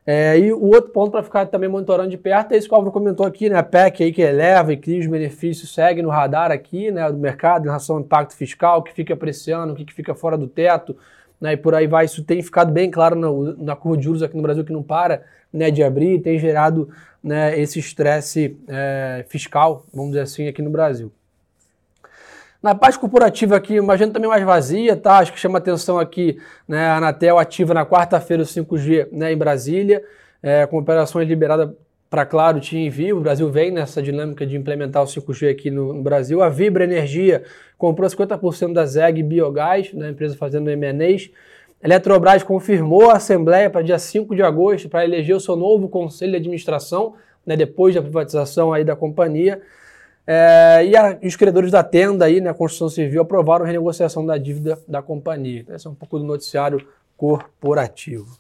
É, 0.07 0.39
e 0.39 0.53
o 0.53 0.67
outro 0.67 0.91
ponto 0.91 1.13
para 1.13 1.23
ficar 1.23 1.47
também 1.47 1.69
monitorando 1.69 2.11
de 2.11 2.17
perto 2.17 2.53
é 2.53 2.57
isso 2.57 2.67
que 2.67 2.75
o 2.75 2.77
Álvaro 2.77 2.93
comentou 2.93 3.25
aqui, 3.27 3.49
né? 3.49 3.59
A 3.59 3.63
PEC 3.63 4.03
aí 4.03 4.13
que 4.13 4.23
eleva 4.23 4.73
e 4.73 4.77
cria 4.77 4.99
os 4.99 5.07
benefícios, 5.07 5.73
segue 5.73 6.03
no 6.03 6.09
radar 6.09 6.51
aqui, 6.51 6.91
né? 6.91 7.11
Do 7.11 7.19
mercado 7.19 7.65
em 7.65 7.67
relação 7.67 7.97
ao 7.97 8.03
impacto 8.03 8.35
fiscal, 8.35 8.79
o 8.81 8.83
que 8.83 8.93
fica 8.93 9.15
apreciando, 9.15 9.73
o 9.73 9.77
que 9.77 9.93
fica 9.93 10.15
fora 10.15 10.39
do 10.39 10.49
teto, 10.49 10.97
né, 11.41 11.53
e 11.53 11.57
por 11.57 11.75
aí 11.75 11.87
vai. 11.87 12.07
Isso 12.07 12.25
tem 12.25 12.43
ficado 12.43 12.73
bem 12.73 12.91
claro 12.91 13.15
na, 13.15 13.29
na 13.59 13.77
curva 13.77 13.97
de 13.97 14.05
juros 14.05 14.23
aqui 14.23 14.37
no 14.37 14.43
Brasil, 14.43 14.65
que 14.65 14.73
não 14.73 14.83
para 14.83 15.23
né, 15.53 15.71
de 15.71 15.83
abrir, 15.83 16.21
tem 16.21 16.39
gerado 16.39 16.89
né, 17.23 17.59
esse 17.59 17.79
estresse 17.79 18.57
é, 18.69 19.25
fiscal, 19.29 19.85
vamos 19.93 20.11
dizer 20.11 20.23
assim, 20.23 20.49
aqui 20.49 20.63
no 20.63 20.71
Brasil. 20.71 21.13
Na 22.63 22.75
parte 22.75 22.99
corporativa 22.99 23.57
aqui, 23.57 23.81
uma 23.81 23.95
agenda 23.95 24.13
também 24.13 24.29
mais 24.29 24.45
vazia, 24.45 24.95
tá? 24.95 25.19
Acho 25.19 25.33
que 25.33 25.41
chama 25.41 25.57
atenção 25.57 25.99
aqui, 25.99 26.39
né? 26.69 26.89
A 26.89 26.99
Anatel 26.99 27.39
ativa 27.39 27.73
na 27.73 27.87
quarta-feira 27.87 28.43
o 28.43 28.47
5G 28.47 29.09
né, 29.13 29.33
em 29.33 29.37
Brasília, 29.37 30.05
é, 30.43 30.67
com 30.67 30.77
operações 30.77 31.27
liberadas 31.27 31.71
para 32.11 32.27
Claro, 32.27 32.61
TIM 32.61 32.85
e 32.85 32.91
Vivo. 32.91 33.19
O 33.21 33.23
Brasil 33.23 33.49
vem 33.51 33.71
nessa 33.71 34.03
dinâmica 34.03 34.45
de 34.45 34.57
implementar 34.57 35.03
o 35.03 35.07
5G 35.07 35.51
aqui 35.51 35.71
no, 35.71 35.95
no 35.95 36.03
Brasil. 36.03 36.43
A 36.43 36.51
Vibra 36.51 36.85
Energia 36.85 37.45
comprou 37.79 38.07
50% 38.07 38.75
da 38.75 38.85
ZEG 38.85 39.23
Biogás, 39.23 39.95
né, 39.95 40.11
empresa 40.11 40.37
fazendo 40.37 40.69
M&As. 40.69 41.31
Eletrobras 41.83 42.43
confirmou 42.43 43.09
a 43.09 43.15
Assembleia 43.15 43.71
para 43.71 43.81
dia 43.81 43.99
5 43.99 44.35
de 44.35 44.43
agosto 44.43 44.87
para 44.87 45.03
eleger 45.03 45.35
o 45.35 45.41
seu 45.41 45.57
novo 45.57 45.89
Conselho 45.89 46.33
de 46.33 46.37
Administração, 46.37 47.15
né, 47.47 47.57
depois 47.57 47.95
da 47.95 48.03
privatização 48.03 48.71
aí 48.71 48.85
da 48.85 48.95
companhia. 48.95 49.63
É, 50.33 50.87
e 50.87 50.97
a, 50.97 51.19
os 51.25 51.35
credores 51.35 51.73
da 51.73 51.83
tenda 51.83 52.25
aí, 52.25 52.41
né, 52.41 52.51
a 52.51 52.55
construção 52.55 52.89
civil, 52.89 53.21
aprovaram 53.21 53.65
a 53.65 53.67
renegociação 53.67 54.25
da 54.25 54.39
dívida 54.39 54.79
da 54.87 55.03
companhia. 55.03 55.65
Esse 55.71 55.89
é 55.89 55.91
um 55.91 55.95
pouco 55.95 56.21
do 56.21 56.25
noticiário 56.25 56.87
corporativo. 57.17 58.39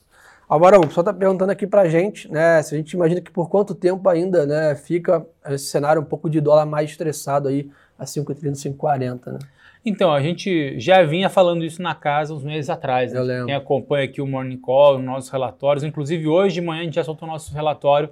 Alvarão, 0.49 0.82
o 0.82 0.87
pessoal 0.87 1.02
está 1.02 1.12
perguntando 1.12 1.50
aqui 1.50 1.66
para 1.66 1.82
a 1.82 1.88
gente, 1.88 2.30
né, 2.30 2.62
se 2.62 2.76
a 2.76 2.78
gente 2.78 2.92
imagina 2.92 3.20
que 3.20 3.32
por 3.32 3.49
quanto 3.50 3.75
tempo 3.75 4.09
ainda 4.09 4.47
né, 4.47 4.76
fica 4.76 5.26
esse 5.49 5.64
cenário 5.64 6.00
um 6.00 6.04
pouco 6.04 6.30
de 6.30 6.40
dólar 6.40 6.64
mais 6.64 6.90
estressado 6.90 7.49
aí, 7.49 7.68
a 7.99 8.04
5,30, 8.04 8.76
5,40, 8.76 9.32
né? 9.32 9.38
Então, 9.85 10.12
a 10.12 10.20
gente 10.20 10.78
já 10.78 11.02
vinha 11.02 11.28
falando 11.28 11.64
isso 11.64 11.82
na 11.82 11.94
casa 11.94 12.35
uns 12.35 12.44
meses 12.44 12.70
atrás. 12.70 13.12
Né? 13.12 13.18
Eu 13.18 13.25
lembro. 13.25 13.47
Quem 13.47 13.54
acompanha 13.54 14.04
aqui 14.04 14.20
o 14.20 14.26
Morning 14.26 14.59
Call, 14.59 14.99
os 14.99 15.04
nossos 15.04 15.30
relatórios, 15.30 15.82
inclusive 15.82 16.28
hoje 16.28 16.56
de 16.56 16.61
manhã 16.61 16.82
a 16.82 16.85
gente 16.85 16.94
já 16.94 17.02
soltou 17.02 17.26
o 17.26 17.32
nosso 17.32 17.52
relatório 17.52 18.11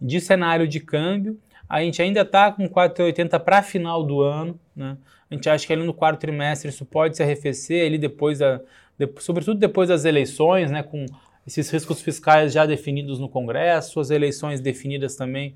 de 0.00 0.20
cenário 0.20 0.66
de 0.66 0.80
câmbio. 0.80 1.38
A 1.70 1.80
gente 1.82 2.02
ainda 2.02 2.22
está 2.22 2.50
com 2.50 2.68
4,80 2.68 3.38
para 3.38 3.62
final 3.62 4.02
do 4.02 4.20
ano. 4.20 4.58
Né? 4.74 4.96
A 5.30 5.34
gente 5.34 5.48
acha 5.48 5.64
que 5.64 5.72
ali 5.72 5.84
no 5.84 5.94
quarto 5.94 6.18
trimestre 6.18 6.68
isso 6.68 6.84
pode 6.84 7.16
se 7.16 7.22
arrefecer, 7.22 7.86
ali 7.86 7.96
depois 7.96 8.40
da, 8.40 8.60
de, 8.98 9.08
sobretudo 9.20 9.60
depois 9.60 9.88
das 9.88 10.04
eleições, 10.04 10.72
né? 10.72 10.82
com 10.82 11.06
esses 11.46 11.70
riscos 11.70 12.02
fiscais 12.02 12.52
já 12.52 12.66
definidos 12.66 13.20
no 13.20 13.28
Congresso, 13.28 14.00
as 14.00 14.10
eleições 14.10 14.60
definidas 14.60 15.14
também 15.14 15.54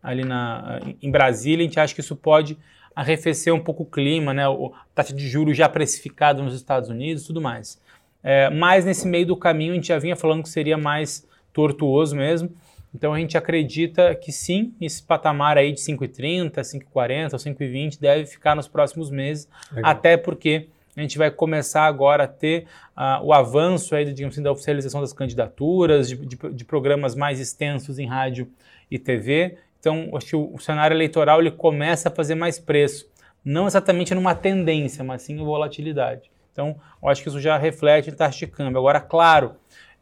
ali 0.00 0.24
na, 0.24 0.80
em 1.02 1.10
Brasília. 1.10 1.64
A 1.64 1.66
gente 1.66 1.80
acha 1.80 1.92
que 1.92 2.00
isso 2.00 2.14
pode 2.14 2.56
arrefecer 2.94 3.52
um 3.52 3.60
pouco 3.60 3.82
o 3.82 3.86
clima, 3.86 4.32
né? 4.32 4.48
O 4.48 4.72
taxa 4.94 5.12
de 5.12 5.28
juros 5.28 5.56
já 5.56 5.68
precificado 5.68 6.42
nos 6.42 6.54
Estados 6.54 6.88
Unidos, 6.88 7.26
tudo 7.26 7.42
mais. 7.42 7.78
É, 8.22 8.48
mas 8.50 8.84
nesse 8.84 9.06
meio 9.06 9.26
do 9.26 9.36
caminho 9.36 9.72
a 9.72 9.74
gente 9.74 9.88
já 9.88 9.98
vinha 9.98 10.16
falando 10.16 10.44
que 10.44 10.48
seria 10.48 10.78
mais 10.78 11.26
tortuoso 11.52 12.14
mesmo. 12.14 12.50
Então 12.96 13.12
a 13.12 13.18
gente 13.18 13.36
acredita 13.36 14.14
que 14.14 14.32
sim, 14.32 14.74
esse 14.80 15.02
patamar 15.02 15.58
aí 15.58 15.70
de 15.70 15.80
5,30, 15.80 16.52
5,40 16.54 17.34
ou 17.34 17.38
5,20 17.38 18.00
deve 18.00 18.24
ficar 18.24 18.56
nos 18.56 18.66
próximos 18.66 19.10
meses, 19.10 19.46
Legal. 19.70 19.90
até 19.90 20.16
porque 20.16 20.68
a 20.96 21.02
gente 21.02 21.18
vai 21.18 21.30
começar 21.30 21.84
agora 21.84 22.24
a 22.24 22.26
ter 22.26 22.64
uh, 22.96 23.22
o 23.22 23.34
avanço 23.34 23.94
aí, 23.94 24.06
digamos 24.06 24.34
assim, 24.34 24.42
da 24.42 24.50
oficialização 24.50 25.02
das 25.02 25.12
candidaturas, 25.12 26.08
de, 26.08 26.16
de, 26.16 26.36
de, 26.36 26.64
programas 26.64 27.14
mais 27.14 27.38
extensos 27.38 27.98
em 27.98 28.06
rádio 28.06 28.50
e 28.90 28.98
TV. 28.98 29.58
Então, 29.78 30.08
acho 30.14 30.26
que 30.28 30.36
o, 30.36 30.54
o, 30.54 30.58
cenário 30.58 30.94
eleitoral 30.94 31.40
ele 31.40 31.50
começa 31.50 32.08
a 32.08 32.10
fazer 32.10 32.34
mais 32.34 32.58
preço, 32.58 33.06
não 33.44 33.66
exatamente 33.66 34.14
numa 34.14 34.34
tendência, 34.34 35.04
mas 35.04 35.20
sim 35.20 35.34
em 35.34 35.44
volatilidade. 35.44 36.30
Então, 36.50 36.80
eu 37.02 37.10
acho 37.10 37.22
que 37.22 37.28
isso 37.28 37.42
já 37.42 37.58
reflete 37.58 38.08
em 38.08 38.14
taxa 38.14 38.38
de 38.38 38.46
câmbio. 38.46 38.78
Agora, 38.78 38.98
claro, 38.98 39.48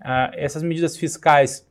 uh, 0.00 0.30
essas 0.34 0.62
medidas 0.62 0.96
fiscais 0.96 1.66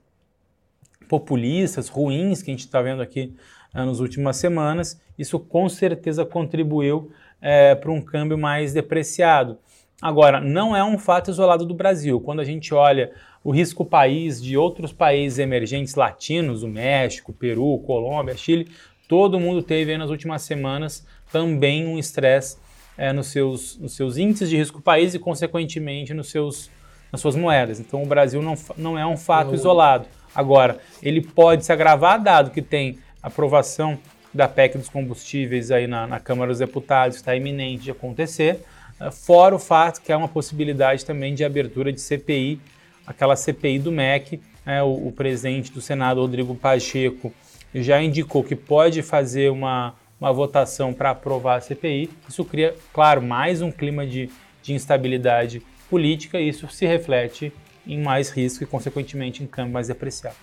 populistas, 1.13 1.89
ruins 1.89 2.41
que 2.41 2.49
a 2.49 2.53
gente 2.53 2.65
está 2.65 2.81
vendo 2.81 2.99
aqui 2.99 3.35
uh, 3.71 3.85
nas 3.85 3.99
últimas 3.99 4.35
semanas, 4.37 4.99
isso 5.15 5.39
com 5.39 5.69
certeza 5.69 6.25
contribuiu 6.25 7.11
é, 7.39 7.75
para 7.75 7.91
um 7.91 8.01
câmbio 8.01 8.35
mais 8.35 8.73
depreciado. 8.73 9.59
Agora, 10.01 10.41
não 10.41 10.75
é 10.75 10.83
um 10.83 10.97
fato 10.97 11.29
isolado 11.29 11.67
do 11.67 11.73
Brasil. 11.75 12.19
Quando 12.19 12.39
a 12.39 12.43
gente 12.43 12.73
olha 12.73 13.11
o 13.43 13.51
risco 13.51 13.85
país 13.85 14.41
de 14.41 14.57
outros 14.57 14.91
países 14.91 15.37
emergentes 15.37 15.93
latinos, 15.93 16.63
o 16.63 16.67
México, 16.67 17.31
Peru, 17.31 17.77
Colômbia, 17.85 18.35
Chile, 18.35 18.67
todo 19.07 19.39
mundo 19.39 19.61
teve 19.61 19.95
nas 19.95 20.09
últimas 20.09 20.41
semanas 20.41 21.05
também 21.31 21.85
um 21.85 21.99
estresse 21.99 22.57
é, 22.97 23.13
nos, 23.13 23.27
seus, 23.27 23.77
nos 23.77 23.95
seus 23.95 24.17
índices 24.17 24.49
de 24.49 24.57
risco 24.57 24.81
país 24.81 25.13
e, 25.13 25.19
consequentemente, 25.19 26.11
nos 26.11 26.31
seus, 26.31 26.71
nas 27.11 27.21
suas 27.21 27.35
moedas. 27.35 27.79
Então, 27.79 28.01
o 28.01 28.05
Brasil 28.07 28.41
não, 28.41 28.55
não 28.75 28.97
é 28.97 29.05
um 29.05 29.15
fato 29.15 29.53
isolado. 29.53 30.07
Agora, 30.35 30.79
ele 31.01 31.21
pode 31.21 31.65
se 31.65 31.71
agravar, 31.71 32.21
dado 32.21 32.51
que 32.51 32.61
tem 32.61 32.97
aprovação 33.21 33.97
da 34.33 34.47
PEC 34.47 34.77
dos 34.77 34.89
combustíveis 34.89 35.69
aí 35.71 35.85
na, 35.85 36.07
na 36.07 36.19
Câmara 36.19 36.49
dos 36.49 36.59
Deputados, 36.59 37.17
está 37.17 37.35
iminente 37.35 37.83
de 37.83 37.91
acontecer, 37.91 38.61
eh, 38.99 39.11
fora 39.11 39.55
o 39.55 39.59
fato 39.59 40.01
que 40.01 40.11
há 40.11 40.17
uma 40.17 40.27
possibilidade 40.27 41.05
também 41.05 41.35
de 41.35 41.43
abertura 41.43 41.93
de 41.93 42.01
CPI, 42.01 42.59
aquela 43.05 43.35
CPI 43.35 43.79
do 43.79 43.91
MEC, 43.91 44.41
é, 44.65 44.81
o, 44.81 45.07
o 45.07 45.11
presidente 45.11 45.71
do 45.71 45.81
Senado, 45.81 46.21
Rodrigo 46.21 46.55
Pacheco, 46.55 47.33
já 47.75 48.01
indicou 48.01 48.43
que 48.43 48.55
pode 48.55 49.01
fazer 49.01 49.51
uma, 49.51 49.93
uma 50.19 50.31
votação 50.31 50.93
para 50.93 51.09
aprovar 51.11 51.57
a 51.57 51.61
CPI. 51.61 52.09
Isso 52.29 52.45
cria, 52.45 52.75
claro, 52.93 53.21
mais 53.21 53.61
um 53.61 53.71
clima 53.71 54.05
de, 54.05 54.29
de 54.61 54.73
instabilidade 54.73 55.61
política 55.89 56.39
e 56.39 56.49
isso 56.49 56.67
se 56.69 56.85
reflete 56.85 57.51
em 57.85 58.01
mais 58.01 58.29
risco 58.29 58.63
e, 58.63 58.67
consequentemente, 58.67 59.43
em 59.43 59.47
câmbio 59.47 59.73
mais 59.73 59.87
depreciado. 59.87 60.35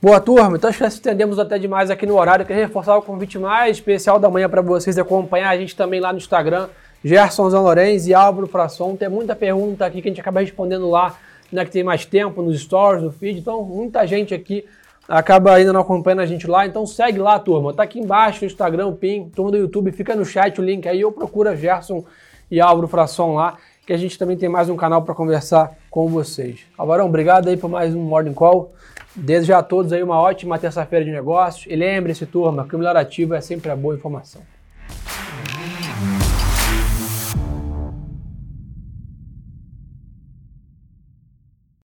Boa, 0.00 0.20
turma. 0.20 0.56
Então 0.56 0.68
acho 0.68 0.78
que 0.78 0.84
estendemos 0.84 1.38
até 1.38 1.58
demais 1.58 1.90
aqui 1.90 2.04
no 2.04 2.18
horário. 2.18 2.44
Queria 2.44 2.66
reforçar 2.66 2.96
o 2.96 3.02
convite 3.02 3.38
mais 3.38 3.76
especial 3.76 4.18
da 4.18 4.28
manhã 4.28 4.48
para 4.48 4.60
vocês 4.60 4.98
acompanhar 4.98 5.50
a 5.50 5.56
gente 5.56 5.76
também 5.76 6.00
lá 6.00 6.12
no 6.12 6.18
Instagram, 6.18 6.68
Gerson 7.04 7.48
Zanlorenz 7.48 8.06
e 8.08 8.14
Álvaro 8.14 8.48
Frasson. 8.48 8.96
Tem 8.96 9.08
muita 9.08 9.36
pergunta 9.36 9.86
aqui 9.86 10.02
que 10.02 10.08
a 10.08 10.10
gente 10.10 10.20
acaba 10.20 10.40
respondendo 10.40 10.90
lá, 10.90 11.16
né, 11.52 11.64
que 11.64 11.70
tem 11.70 11.84
mais 11.84 12.04
tempo 12.04 12.42
nos 12.42 12.60
stories, 12.60 13.04
no 13.04 13.12
feed. 13.12 13.38
Então, 13.38 13.62
muita 13.62 14.04
gente 14.04 14.34
aqui 14.34 14.64
acaba 15.08 15.54
ainda 15.54 15.72
não 15.72 15.80
acompanhando 15.80 16.20
a 16.20 16.26
gente 16.26 16.46
lá. 16.46 16.66
Então 16.66 16.86
segue 16.86 17.18
lá, 17.18 17.38
turma. 17.38 17.72
Tá 17.72 17.82
aqui 17.82 18.00
embaixo 18.00 18.40
no 18.40 18.46
Instagram, 18.50 18.88
o 18.88 18.96
PIN, 18.96 19.30
turma 19.34 19.50
do 19.50 19.56
YouTube. 19.56 19.92
Fica 19.92 20.16
no 20.16 20.24
chat 20.24 20.60
o 20.60 20.64
link 20.64 20.88
aí 20.88 21.04
ou 21.04 21.12
procura 21.12 21.56
Gerson 21.56 22.04
e 22.50 22.60
Álvaro 22.60 22.86
Frasson 22.86 23.34
lá, 23.34 23.56
que 23.86 23.92
a 23.92 23.96
gente 23.96 24.18
também 24.18 24.36
tem 24.36 24.48
mais 24.48 24.68
um 24.68 24.76
canal 24.76 25.02
para 25.02 25.14
conversar 25.14 25.76
com 25.90 26.08
vocês. 26.08 26.60
Alvarão, 26.78 27.06
obrigado 27.06 27.48
aí 27.48 27.56
por 27.56 27.68
mais 27.68 27.94
um 27.94 28.00
Morning 28.00 28.32
Call. 28.32 28.72
Desejo 29.14 29.54
a 29.54 29.62
todos 29.62 29.92
aí 29.92 30.02
uma 30.02 30.20
ótima 30.20 30.58
terça-feira 30.58 31.04
de 31.04 31.10
negócios. 31.10 31.66
E 31.68 31.74
lembre-se, 31.74 32.24
turma, 32.24 32.66
que 32.66 32.76
o 32.76 32.78
melhor 32.78 32.96
ativo 32.96 33.34
é 33.34 33.40
sempre 33.40 33.70
a 33.70 33.76
boa 33.76 33.94
informação. 33.94 34.40